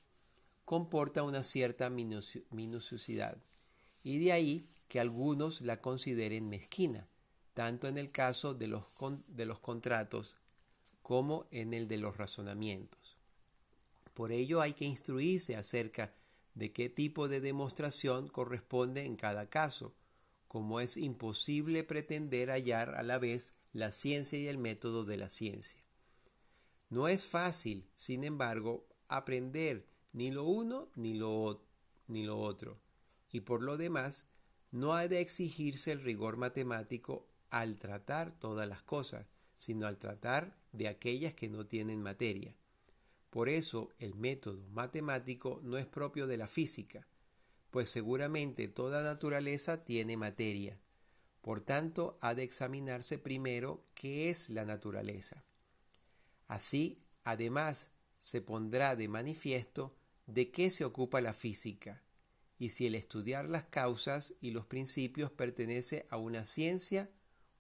comporta 0.64 1.22
una 1.22 1.42
cierta 1.42 1.90
minuciosidad, 1.90 3.38
y 4.04 4.18
de 4.18 4.32
ahí 4.32 4.68
que 4.88 5.00
algunos 5.00 5.62
la 5.62 5.80
consideren 5.80 6.48
mezquina, 6.48 7.08
tanto 7.54 7.88
en 7.88 7.98
el 7.98 8.12
caso 8.12 8.54
de 8.54 8.68
los, 8.68 8.84
de 9.28 9.46
los 9.46 9.58
contratos 9.58 10.36
como 11.12 11.46
en 11.50 11.74
el 11.74 11.88
de 11.88 11.98
los 11.98 12.16
razonamientos. 12.16 13.18
Por 14.14 14.32
ello 14.32 14.62
hay 14.62 14.72
que 14.72 14.86
instruirse 14.86 15.56
acerca 15.56 16.14
de 16.54 16.72
qué 16.72 16.88
tipo 16.88 17.28
de 17.28 17.42
demostración 17.42 18.28
corresponde 18.28 19.04
en 19.04 19.16
cada 19.16 19.50
caso, 19.50 19.92
como 20.48 20.80
es 20.80 20.96
imposible 20.96 21.84
pretender 21.84 22.48
hallar 22.48 22.94
a 22.94 23.02
la 23.02 23.18
vez 23.18 23.52
la 23.74 23.92
ciencia 23.92 24.38
y 24.38 24.48
el 24.48 24.56
método 24.56 25.04
de 25.04 25.18
la 25.18 25.28
ciencia. 25.28 25.82
No 26.88 27.08
es 27.08 27.26
fácil, 27.26 27.84
sin 27.94 28.24
embargo, 28.24 28.86
aprender 29.06 29.86
ni 30.14 30.30
lo 30.30 30.44
uno 30.44 30.88
ni 30.96 31.12
lo, 31.12 32.40
otro, 32.40 32.78
y 33.30 33.40
por 33.40 33.62
lo 33.62 33.76
demás, 33.76 34.24
no 34.70 34.94
ha 34.94 35.08
de 35.08 35.20
exigirse 35.20 35.92
el 35.92 36.00
rigor 36.00 36.38
matemático 36.38 37.28
al 37.50 37.76
tratar 37.76 38.32
todas 38.32 38.66
las 38.66 38.82
cosas, 38.82 39.26
sino 39.62 39.86
al 39.86 39.96
tratar 39.96 40.56
de 40.72 40.88
aquellas 40.88 41.34
que 41.34 41.48
no 41.48 41.66
tienen 41.66 42.02
materia. 42.02 42.56
Por 43.30 43.48
eso 43.48 43.92
el 44.00 44.16
método 44.16 44.60
matemático 44.70 45.60
no 45.62 45.78
es 45.78 45.86
propio 45.86 46.26
de 46.26 46.36
la 46.36 46.48
física, 46.48 47.06
pues 47.70 47.88
seguramente 47.88 48.66
toda 48.66 49.04
naturaleza 49.04 49.84
tiene 49.84 50.16
materia. 50.16 50.80
Por 51.42 51.60
tanto, 51.60 52.18
ha 52.20 52.34
de 52.34 52.42
examinarse 52.42 53.18
primero 53.18 53.84
qué 53.94 54.30
es 54.30 54.50
la 54.50 54.64
naturaleza. 54.64 55.44
Así, 56.48 56.98
además, 57.22 57.92
se 58.18 58.40
pondrá 58.40 58.96
de 58.96 59.06
manifiesto 59.06 59.94
de 60.26 60.50
qué 60.50 60.72
se 60.72 60.84
ocupa 60.84 61.20
la 61.20 61.34
física, 61.34 62.02
y 62.58 62.70
si 62.70 62.88
el 62.88 62.96
estudiar 62.96 63.48
las 63.48 63.62
causas 63.66 64.34
y 64.40 64.50
los 64.50 64.66
principios 64.66 65.30
pertenece 65.30 66.04
a 66.10 66.16
una 66.16 66.46
ciencia 66.46 67.08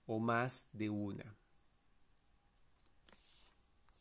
o 0.06 0.18
más 0.18 0.66
de 0.72 0.90
una. 0.90 1.36